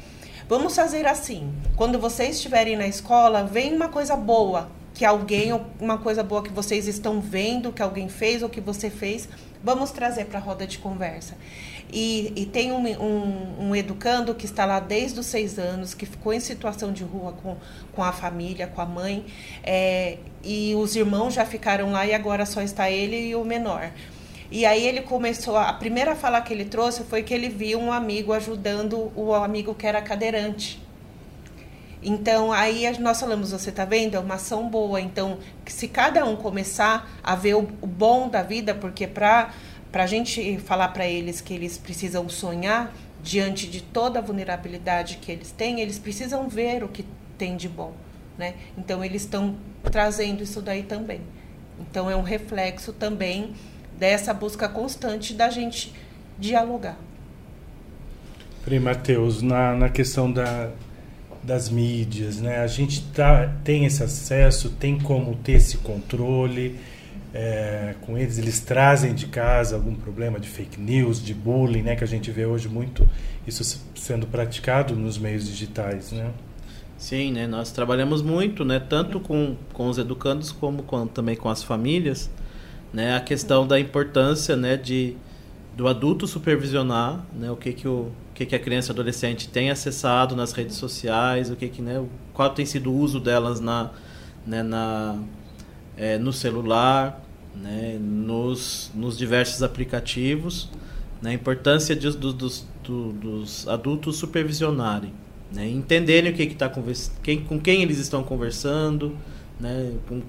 vamos 0.50 0.76
fazer 0.76 1.08
assim: 1.08 1.54
quando 1.78 1.98
vocês 1.98 2.36
estiverem 2.36 2.76
na 2.76 2.86
escola, 2.86 3.46
vem 3.46 3.74
uma 3.74 3.88
coisa 3.88 4.18
boa 4.18 4.76
que 4.98 5.06
alguém, 5.06 5.52
uma 5.80 6.00
coisa 6.00 6.24
boa 6.24 6.42
que 6.42 6.50
vocês 6.50 6.88
estão 6.88 7.22
vendo, 7.22 7.72
que 7.72 7.84
alguém 7.84 8.10
fez 8.10 8.42
ou 8.42 8.50
que 8.50 8.60
você 8.60 8.90
fez, 8.90 9.30
vamos 9.64 9.92
trazer 9.92 10.26
para 10.26 10.40
a 10.40 10.42
roda 10.42 10.66
de 10.66 10.80
conversa. 10.80 11.38
E, 11.94 12.34
e 12.36 12.48
tem 12.48 12.72
um, 12.72 12.84
um, 13.00 13.68
um, 13.68 13.76
educando 13.76 14.34
que 14.34 14.46
está 14.46 14.66
lá 14.66 14.80
desde 14.80 15.20
os 15.20 15.28
seis 15.28 15.60
anos, 15.60 15.94
que 15.94 16.08
ficou 16.08 16.34
em 16.34 16.40
situação 16.40 16.92
de 16.92 17.04
rua 17.04 17.32
com, 17.32 17.56
com 17.94 18.04
a 18.04 18.12
família, 18.12 18.66
com 18.66 18.82
a 18.82 18.88
mãe, 18.88 19.24
é, 19.64 20.18
e 20.44 20.74
os 20.74 20.96
irmãos 20.96 21.36
já 21.36 21.46
ficaram 21.46 21.92
lá 21.92 22.04
e 22.08 22.16
agora 22.16 22.44
só 22.44 22.64
está 22.64 22.90
ele 22.90 23.30
e 23.30 23.36
o 23.36 23.46
menor. 23.46 23.92
E 24.50 24.66
aí 24.66 24.84
ele 24.84 25.02
começou, 25.02 25.58
a 25.58 25.74
primeira 25.74 26.16
fala 26.16 26.42
que 26.42 26.52
ele 26.52 26.66
trouxe 26.66 27.04
foi 27.04 27.22
que 27.22 27.36
ele 27.36 27.50
viu 27.50 27.80
um 27.80 27.92
amigo 27.92 28.34
ajudando 28.34 29.12
o 29.16 29.32
amigo 29.32 29.76
que 29.76 29.86
era 29.86 30.02
cadeirante. 30.02 30.87
Então, 32.02 32.52
aí 32.52 32.86
nós 33.00 33.20
falamos, 33.20 33.52
você 33.52 33.70
está 33.70 33.86
vendo? 33.86 34.16
É 34.16 34.20
uma 34.20 34.36
ação 34.36 34.70
boa. 34.70 35.02
Então, 35.02 35.40
se 35.66 35.88
cada 35.88 36.24
um 36.26 36.36
começar 36.36 37.10
a 37.24 37.36
ver 37.36 37.56
o, 37.56 37.62
bom 37.62 38.30
da 38.30 38.44
vida, 38.44 38.76
porque 38.76 39.08
para 39.08 39.52
a 39.94 40.06
gente 40.06 40.58
falar 40.60 40.90
para 40.90 41.08
eles 41.08 41.42
que 41.42 41.54
eles 41.54 41.78
precisam 41.78 42.30
sonhar 42.30 42.94
diante 43.24 43.68
de 43.68 43.82
toda 43.82 44.20
a 44.20 44.22
vulnerabilidade 44.22 45.18
que 45.18 45.32
eles 45.32 45.52
têm, 45.52 45.82
eles 45.82 45.98
precisam 45.98 46.48
ver 46.48 46.84
o 46.84 46.88
que 46.88 47.06
tem 47.38 47.58
de 47.58 47.68
bom. 47.68 47.94
Né? 48.38 48.54
Então, 48.78 49.04
eles 49.04 49.24
estão 49.24 49.56
trazendo 49.84 50.44
isso 50.44 50.62
daí 50.62 50.84
também. 50.84 51.22
Então 51.80 52.10
é 52.10 52.16
um 52.16 52.22
reflexo 52.22 52.92
também 52.92 53.54
dessa 53.98 54.34
busca 54.34 54.68
constante 54.68 55.34
da 55.34 55.50
gente 55.50 55.94
dialogar. 56.38 56.98
Frei 58.64 58.80
Mateus, 58.80 59.42
na, 59.42 59.76
na 59.76 59.90
questão 59.90 60.32
da, 60.32 60.72
das 61.48 61.70
mídias, 61.70 62.42
né? 62.42 62.60
A 62.60 62.68
gente 62.68 63.02
tá, 63.14 63.48
tem 63.64 63.86
esse 63.86 64.04
acesso, 64.04 64.70
tem 64.70 65.00
como 65.00 65.34
ter 65.36 65.54
esse 65.54 65.78
controle 65.78 66.76
é, 67.34 67.96
com 68.02 68.18
eles, 68.18 68.38
eles 68.38 68.60
trazem 68.60 69.16
de 69.16 69.28
casa 69.28 69.76
algum 69.78 69.96
problema 69.96 70.42
de 70.42 70.50
fake 70.50 70.80
news, 70.80 71.24
de 71.24 71.34
bullying, 71.34 71.84
né? 71.84 71.96
Que 71.96 72.04
a 72.04 72.08
gente 72.08 72.30
vê 72.32 72.46
hoje 72.46 72.68
muito 72.68 73.08
isso 73.48 73.82
sendo 73.96 74.28
praticado 74.28 74.94
nos 74.94 75.18
meios 75.18 75.48
digitais, 75.48 76.12
né? 76.12 76.32
Sim, 76.98 77.32
né? 77.32 77.48
Nós 77.48 77.72
trabalhamos 77.72 78.22
muito, 78.22 78.66
né? 78.66 78.82
Tanto 78.82 79.18
com, 79.18 79.56
com 79.72 79.88
os 79.88 79.98
educandos 79.98 80.52
como 80.52 80.84
com, 80.84 81.08
também 81.08 81.38
com 81.38 81.48
as 81.48 81.64
famílias, 81.64 82.30
né? 82.92 83.16
A 83.16 83.22
questão 83.22 83.66
da 83.66 83.80
importância, 83.80 84.58
né? 84.58 84.76
De 84.76 85.16
do 85.78 85.88
adulto 85.88 86.28
supervisionar, 86.28 87.24
né? 87.34 87.50
O 87.52 87.56
que 87.56 87.72
que 87.72 87.88
o 87.88 88.12
que 88.34 88.46
que 88.46 88.56
a 88.56 88.60
criança 88.60 88.92
e 88.92 88.94
adolescente 88.94 89.48
tem 89.48 89.70
acessado 89.70 90.36
nas 90.36 90.52
redes 90.52 90.76
sociais, 90.76 91.50
o 91.50 91.56
que 91.56 91.70
que, 91.70 91.82
né? 91.82 92.04
Qual 92.34 92.50
tem 92.50 92.66
sido 92.66 92.92
o 92.92 92.98
uso 92.98 93.20
delas 93.20 93.60
na, 93.60 93.92
né? 94.46 94.64
Na 94.64 95.18
é, 95.96 96.18
no 96.18 96.34
celular, 96.34 97.24
né? 97.56 97.98
Nos 98.02 98.92
nos 98.94 99.18
diversos 99.18 99.64
aplicativos, 99.64 100.70
né? 101.22 101.30
A 101.30 101.34
importância 101.34 101.96
de, 101.96 102.10
do, 102.18 102.34
dos, 102.34 102.68
do, 102.84 103.14
dos 103.14 103.68
adultos 103.68 104.18
supervisionarem 104.18 105.14
né? 105.52 105.68
entenderem 105.70 106.32
o 106.32 106.36
que 106.36 106.44
está 106.44 106.72
quem, 107.24 107.44
com 107.44 107.60
quem 107.60 107.82
eles 107.82 107.98
estão 107.98 108.24
conversando, 108.24 109.16
né? 109.60 109.94
com 110.08 110.22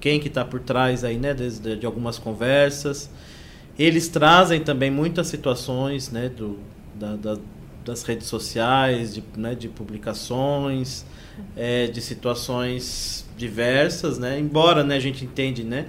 quem 0.00 0.20
que 0.20 0.28
está 0.28 0.44
por 0.44 0.60
trás 0.60 1.04
aí, 1.04 1.18
né? 1.18 1.32
de, 1.34 1.76
de, 1.76 1.86
algumas 1.86 2.18
conversas. 2.18 3.10
Eles 3.78 4.08
trazem 4.08 4.60
também 4.60 4.90
muitas 4.90 5.26
situações 5.26 6.10
né? 6.10 6.28
Do, 6.28 6.58
da, 6.94 7.16
da, 7.16 7.38
das 7.84 8.02
redes 8.02 8.26
sociais, 8.26 9.14
de, 9.14 9.22
né? 9.36 9.54
de 9.54 9.68
publicações, 9.68 11.04
é, 11.56 11.86
de 11.86 12.00
situações 12.00 13.28
diversas, 13.36 14.18
né? 14.18 14.38
embora 14.38 14.82
né? 14.82 14.96
a 14.96 15.00
gente 15.00 15.24
entende 15.24 15.62
né? 15.62 15.86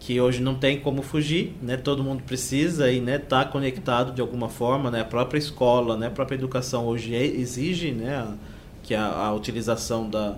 que 0.00 0.20
hoje 0.20 0.40
não 0.40 0.54
tem 0.54 0.80
como 0.80 1.02
fugir, 1.02 1.54
né? 1.60 1.76
Todo 1.76 2.02
mundo 2.04 2.22
precisa 2.22 2.90
e 2.90 3.00
né 3.00 3.18
tá 3.18 3.44
conectado 3.44 4.12
de 4.12 4.20
alguma 4.20 4.48
forma, 4.48 4.90
né? 4.90 5.00
A 5.00 5.04
própria 5.04 5.38
escola, 5.38 5.96
né? 5.96 6.06
A 6.06 6.10
própria 6.10 6.36
educação 6.36 6.86
hoje 6.86 7.14
é, 7.14 7.26
exige, 7.26 7.90
né? 7.90 8.16
A, 8.16 8.34
que 8.82 8.94
a, 8.94 9.06
a 9.06 9.34
utilização 9.34 10.08
da, 10.08 10.36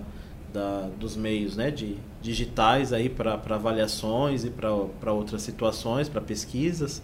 da, 0.51 0.89
dos 0.99 1.15
meios, 1.15 1.55
né? 1.55 1.69
De 1.71 1.95
digitais 2.21 2.93
aí 2.93 3.09
para 3.09 3.33
avaliações 3.33 4.43
e 4.43 4.49
para 4.49 5.11
outras 5.13 5.41
situações, 5.41 6.07
para 6.07 6.21
pesquisas. 6.21 7.01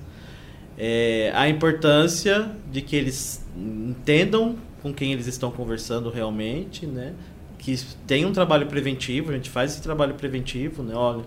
É, 0.77 1.31
a 1.33 1.49
importância 1.49 2.51
de 2.71 2.81
que 2.81 2.95
eles 2.95 3.43
entendam 3.55 4.55
com 4.81 4.93
quem 4.93 5.11
eles 5.11 5.25
estão 5.25 5.49
conversando 5.49 6.09
realmente, 6.09 6.85
né? 6.85 7.13
Que 7.57 7.75
tem 8.05 8.25
um 8.25 8.31
trabalho 8.31 8.67
preventivo, 8.67 9.31
a 9.31 9.33
gente 9.33 9.49
faz 9.49 9.73
esse 9.73 9.81
trabalho 9.81 10.13
preventivo, 10.13 10.83
né? 10.83 10.93
Olha 10.93 11.23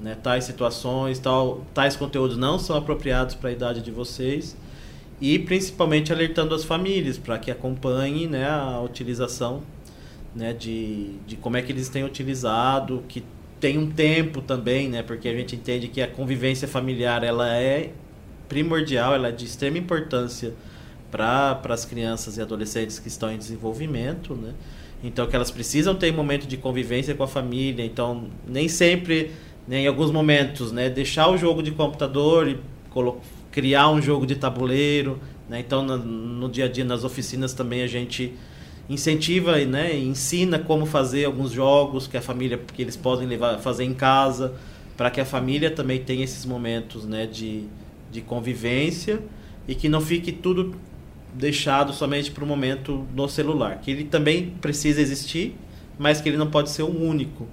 né, 0.00 0.16
tais 0.20 0.44
situações, 0.44 1.18
tal, 1.18 1.64
tais 1.74 1.94
conteúdos 1.94 2.36
não 2.36 2.58
são 2.58 2.76
apropriados 2.76 3.34
para 3.34 3.50
a 3.50 3.52
idade 3.52 3.82
de 3.82 3.90
vocês 3.90 4.56
e 5.20 5.38
principalmente 5.38 6.12
alertando 6.12 6.54
as 6.54 6.64
famílias 6.64 7.18
para 7.18 7.38
que 7.38 7.50
acompanhem 7.50 8.26
né, 8.26 8.48
a 8.48 8.80
utilização 8.80 9.62
né, 10.34 10.52
de, 10.52 11.14
de 11.26 11.36
como 11.36 11.56
é 11.56 11.62
que 11.62 11.72
eles 11.72 11.88
têm 11.88 12.04
utilizado, 12.04 13.04
que 13.08 13.24
tem 13.58 13.76
um 13.76 13.90
tempo 13.90 14.40
também, 14.40 14.88
né, 14.88 15.02
porque 15.02 15.28
a 15.28 15.34
gente 15.34 15.54
entende 15.54 15.88
que 15.88 16.00
a 16.00 16.06
convivência 16.08 16.66
familiar 16.66 17.22
ela 17.22 17.54
é 17.54 17.92
primordial, 18.48 19.14
ela 19.14 19.28
é 19.28 19.32
de 19.32 19.44
extrema 19.44 19.78
importância 19.78 20.54
para 21.10 21.60
as 21.68 21.84
crianças 21.84 22.36
e 22.36 22.42
adolescentes 22.42 22.98
que 22.98 23.08
estão 23.08 23.30
em 23.30 23.36
desenvolvimento, 23.36 24.34
né? 24.34 24.54
Então 25.02 25.26
que 25.26 25.34
elas 25.34 25.50
precisam 25.50 25.94
ter 25.94 26.12
um 26.12 26.16
momento 26.16 26.46
de 26.46 26.56
convivência 26.56 27.14
com 27.14 27.22
a 27.22 27.28
família, 27.28 27.84
então 27.84 28.28
nem 28.46 28.68
sempre 28.68 29.32
né, 29.66 29.80
em 29.80 29.86
alguns 29.86 30.10
momentos, 30.10 30.72
né, 30.72 30.88
deixar 30.90 31.28
o 31.28 31.36
jogo 31.36 31.62
de 31.62 31.70
computador 31.70 32.48
e 32.48 32.58
criar 33.50 33.88
um 33.88 34.00
jogo 34.00 34.26
de 34.26 34.34
tabuleiro. 34.36 35.18
Né? 35.48 35.60
Então, 35.60 35.82
no, 35.82 35.96
no, 35.96 36.48
dia 36.48 36.66
a 36.66 36.68
dia, 36.68 36.84
nas 36.84 37.04
oficinas 37.04 37.52
também 37.52 37.82
a 37.82 37.86
gente 37.86 38.34
incentiva 38.90 39.56
né, 39.64 39.96
ensina 39.96 40.58
como 40.58 40.84
fazer 40.84 41.24
alguns 41.24 41.52
jogos 41.52 42.06
que 42.06 42.16
a 42.16 42.20
família 42.20 42.58
que 42.58 42.82
eles 42.82 42.96
podem 42.96 43.26
levar 43.26 43.58
fazer 43.58 43.84
em 43.84 43.94
casa 43.94 44.54
para 44.96 45.10
que 45.10 45.20
a 45.20 45.24
família 45.24 45.70
também 45.70 46.00
tenha 46.00 46.24
esses 46.24 46.44
momentos 46.44 47.06
né, 47.06 47.26
de, 47.26 47.64
de 48.10 48.20
convivência 48.20 49.20
e 49.66 49.74
que 49.74 49.88
não 49.88 50.00
fique 50.00 50.32
tudo 50.32 50.74
deixado 51.32 51.92
somente 51.92 52.30
para 52.30 52.42
o 52.42 52.46
momento 52.46 53.06
no 53.14 53.28
celular 53.28 53.80
que 53.80 53.90
ele 53.90 54.04
também 54.04 54.50
precisa 54.60 55.00
existir 55.00 55.54
mas 55.98 56.20
que 56.20 56.28
ele 56.28 56.36
não 56.36 56.50
pode 56.50 56.70
ser 56.70 56.82
o 56.82 56.90
único 56.90 57.46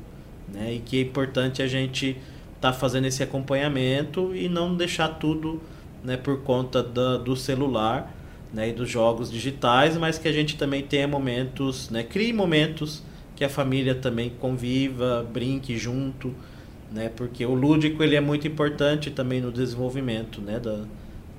né? 0.48 0.76
E 0.76 0.80
que 0.80 0.98
é 0.98 1.02
importante 1.02 1.62
a 1.62 1.68
gente 1.68 2.18
estar 2.56 2.72
tá 2.72 2.74
fazendo 2.74 3.06
esse 3.06 3.22
acompanhamento 3.22 4.36
e 4.36 4.48
não 4.48 4.76
deixar 4.76 5.10
tudo 5.10 5.62
né, 6.04 6.18
por 6.18 6.42
conta 6.42 6.82
da, 6.82 7.18
do 7.18 7.36
celular 7.36 8.14
né, 8.54 8.70
e 8.70 8.74
dos 8.74 8.90
jogos 8.90 9.32
digitais, 9.32 9.98
mas 9.98 10.18
que 10.18 10.28
a 10.28 10.32
gente 10.32 10.58
também 10.58 10.84
tenha 10.84 11.08
momentos, 11.08 11.90
né, 11.90 12.04
crie 12.04 12.32
momentos 12.32 13.04
que 13.36 13.44
a 13.44 13.50
família 13.50 13.94
também 13.94 14.32
conviva, 14.40 15.26
brinque 15.32 15.78
junto, 15.78 16.34
né, 16.92 17.12
porque 17.16 17.46
o 17.46 17.54
lúdico 17.54 18.02
ele 18.04 18.16
é 18.16 18.22
muito 18.22 18.48
importante 18.48 19.12
também 19.12 19.42
no 19.42 19.52
desenvolvimento 19.52 20.42
né, 20.42 20.60
da, 20.60 20.86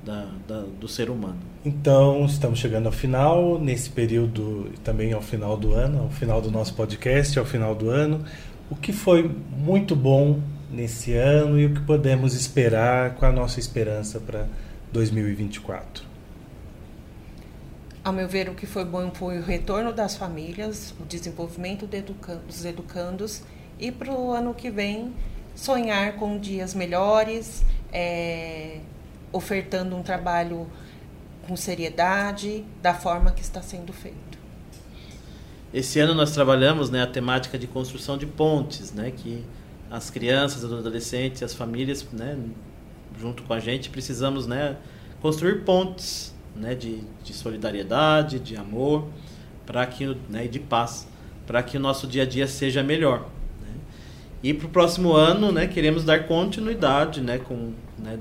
da, 0.05 0.29
da, 0.47 0.65
do 0.81 0.87
ser 0.87 1.11
humano. 1.11 1.39
Então, 1.65 2.25
estamos 2.25 2.59
chegando 2.59 2.87
ao 2.87 2.93
final, 2.93 3.59
nesse 3.59 3.91
período 3.91 4.71
também 4.85 5.13
ao 5.13 5.23
final 5.23 5.57
do 5.57 5.75
ano, 5.75 6.03
ao 6.03 6.11
final 6.11 6.41
do 6.41 6.51
nosso 6.51 6.75
podcast, 6.75 7.39
ao 7.39 7.45
final 7.45 7.75
do 7.75 7.91
ano 7.91 8.25
o 8.71 8.77
que 8.77 8.93
foi 8.93 9.31
muito 9.57 9.97
bom 9.97 10.41
nesse 10.71 11.15
ano 11.15 11.59
e 11.59 11.67
o 11.67 11.75
que 11.75 11.81
podemos 11.81 12.35
esperar 12.35 13.15
com 13.15 13.25
a 13.25 13.33
nossa 13.33 13.59
esperança 13.59 14.21
para 14.21 14.47
2024? 14.93 16.08
Ao 18.09 18.15
meu 18.15 18.27
ver, 18.27 18.49
o 18.49 18.55
que 18.55 18.65
foi 18.65 18.87
bom 18.87 19.11
foi 19.13 19.39
o 19.39 19.43
retorno 19.43 19.93
das 19.93 20.17
famílias, 20.17 20.95
o 20.99 21.05
desenvolvimento 21.05 21.87
dos 21.87 22.65
educandos 22.65 23.43
e 23.79 23.93
para 23.93 24.11
o 24.11 24.33
ano 24.33 24.55
que 24.55 24.71
vem 24.71 25.13
sonhar 25.55 26.15
com 26.15 26.39
dias 26.39 26.73
melhores, 26.73 27.63
é, 27.93 28.81
ofertando 29.31 29.95
um 29.95 30.03
trabalho 30.03 30.67
com 31.47 31.55
seriedade, 31.55 32.65
da 32.81 32.95
forma 32.95 33.31
que 33.31 33.43
está 33.43 33.61
sendo 33.61 33.93
feito. 33.93 34.39
Esse 35.71 36.01
ano 36.01 36.15
nós 36.15 36.31
trabalhamos 36.31 36.89
né, 36.89 37.03
a 37.03 37.07
temática 37.07 37.59
de 37.59 37.67
construção 37.67 38.17
de 38.17 38.25
pontes, 38.25 38.91
né, 38.91 39.11
que 39.11 39.45
as 39.91 40.09
crianças, 40.09 40.65
os 40.65 40.73
adolescentes, 40.73 41.43
as 41.43 41.53
famílias, 41.53 42.07
né, 42.11 42.39
junto 43.21 43.43
com 43.43 43.53
a 43.53 43.61
gente, 43.61 43.91
precisamos 43.91 44.47
né, 44.47 44.79
construir 45.21 45.63
pontes 45.67 46.38
né, 46.59 46.75
de, 46.75 47.01
de 47.23 47.33
solidariedade, 47.33 48.39
de 48.39 48.57
amor, 48.57 49.07
para 49.65 49.87
que 49.87 50.17
né, 50.29 50.47
de 50.47 50.59
paz, 50.59 51.07
para 51.47 51.63
que 51.63 51.77
o 51.77 51.81
nosso 51.81 52.07
dia 52.07 52.23
a 52.23 52.27
dia 52.27 52.47
seja 52.47 52.83
melhor. 52.83 53.29
Né. 53.61 53.75
E 54.43 54.53
para 54.55 54.67
o 54.67 54.71
próximo 54.71 55.13
ano, 55.13 55.53
né, 55.53 55.67
queremos 55.67 56.05
dar 56.05 56.27
continuidade 56.27 57.21
né, 57.21 57.39
com, 57.39 57.73
né, 57.99 58.19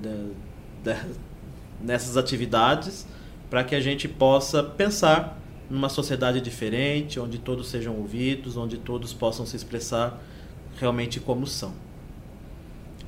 nessas 1.81 2.17
atividades, 2.17 3.07
para 3.49 3.63
que 3.63 3.75
a 3.75 3.79
gente 3.79 4.07
possa 4.07 4.61
pensar 4.63 5.39
numa 5.69 5.89
sociedade 5.89 6.39
diferente, 6.41 7.19
onde 7.19 7.37
todos 7.37 7.69
sejam 7.69 7.95
ouvidos, 7.95 8.55
onde 8.55 8.77
todos 8.77 9.13
possam 9.13 9.45
se 9.45 9.55
expressar 9.55 10.21
realmente 10.79 11.19
como 11.19 11.45
são. 11.45 11.73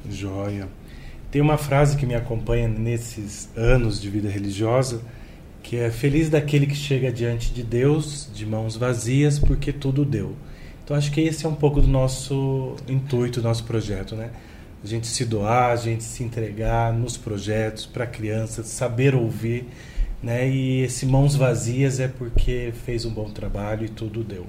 Joia. 0.09 0.67
Tem 1.31 1.41
uma 1.41 1.57
frase 1.57 1.95
que 1.95 2.05
me 2.05 2.15
acompanha 2.15 2.67
nesses 2.67 3.49
anos 3.55 4.01
de 4.01 4.09
vida 4.09 4.29
religiosa, 4.29 5.01
que 5.69 5.77
é 5.77 5.91
feliz 5.91 6.29
daquele 6.29 6.65
que 6.65 6.75
chega 6.75 7.11
diante 7.11 7.53
de 7.53 7.61
Deus 7.61 8.27
de 8.33 8.43
mãos 8.43 8.75
vazias, 8.75 9.37
porque 9.37 9.71
tudo 9.71 10.03
deu. 10.03 10.35
Então 10.83 10.97
acho 10.97 11.11
que 11.11 11.21
esse 11.21 11.45
é 11.45 11.49
um 11.49 11.53
pouco 11.53 11.79
do 11.79 11.87
nosso 11.87 12.75
intuito, 12.87 13.39
do 13.39 13.47
nosso 13.47 13.63
projeto, 13.65 14.15
né? 14.15 14.31
A 14.83 14.87
gente 14.87 15.05
se 15.05 15.23
doar, 15.25 15.71
a 15.71 15.75
gente 15.75 16.03
se 16.03 16.23
entregar 16.23 16.91
nos 16.91 17.17
projetos 17.17 17.85
para 17.85 18.07
crianças, 18.07 18.65
saber 18.65 19.13
ouvir 19.13 19.67
né? 20.23 20.49
E 20.49 20.81
esse 20.81 21.05
mãos 21.05 21.35
vazias 21.35 21.99
é 21.99 22.07
porque 22.07 22.73
fez 22.83 23.05
um 23.05 23.13
bom 23.13 23.29
trabalho 23.29 23.85
e 23.85 23.89
tudo 23.89 24.23
deu. 24.23 24.47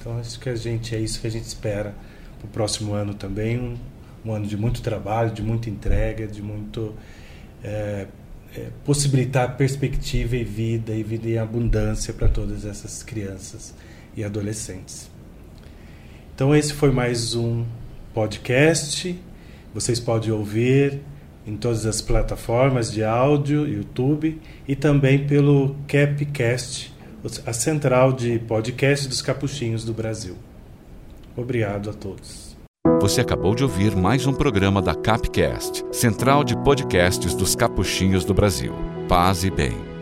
Então 0.00 0.18
acho 0.18 0.40
que 0.40 0.48
a 0.48 0.56
gente 0.56 0.96
é 0.96 0.98
isso 0.98 1.20
que 1.20 1.26
a 1.26 1.30
gente 1.30 1.44
espera 1.44 1.94
para 2.38 2.46
o 2.46 2.48
próximo 2.48 2.94
ano 2.94 3.12
também, 3.12 3.58
um, 3.58 3.76
um, 4.24 4.32
ano 4.32 4.46
de 4.46 4.56
muito 4.56 4.80
trabalho, 4.80 5.32
de 5.32 5.42
muita 5.42 5.68
entrega, 5.68 6.26
de 6.26 6.40
muito 6.40 6.94
é, 7.62 8.06
é, 8.56 8.70
possibilitar 8.84 9.56
perspectiva 9.56 10.34
e 10.34 10.42
vida 10.42 10.94
e 10.94 11.02
vida 11.02 11.28
em 11.28 11.38
abundância 11.38 12.14
para 12.14 12.28
todas 12.28 12.64
essas 12.64 13.02
crianças 13.02 13.74
e 14.16 14.24
adolescentes. 14.24 15.10
Então 16.34 16.54
esse 16.54 16.72
foi 16.72 16.90
mais 16.90 17.34
um 17.34 17.64
podcast. 18.14 19.18
Vocês 19.74 20.00
podem 20.00 20.30
ouvir 20.30 21.00
em 21.46 21.56
todas 21.56 21.84
as 21.84 22.00
plataformas 22.00 22.90
de 22.90 23.04
áudio, 23.04 23.68
YouTube 23.68 24.40
e 24.66 24.74
também 24.74 25.26
pelo 25.26 25.76
Capcast, 25.86 26.94
a 27.44 27.52
central 27.52 28.12
de 28.12 28.38
podcast 28.38 29.06
dos 29.06 29.20
capuchinhos 29.20 29.84
do 29.84 29.92
Brasil. 29.92 30.36
Obrigado 31.36 31.90
a 31.90 31.92
todos. 31.92 32.45
Você 33.00 33.20
acabou 33.20 33.54
de 33.54 33.62
ouvir 33.62 33.94
mais 33.94 34.26
um 34.26 34.32
programa 34.32 34.80
da 34.80 34.94
Capcast, 34.94 35.84
central 35.92 36.42
de 36.42 36.56
podcasts 36.56 37.34
dos 37.34 37.54
capuchinhos 37.54 38.24
do 38.24 38.32
Brasil. 38.32 38.74
Paz 39.08 39.44
e 39.44 39.50
bem. 39.50 39.95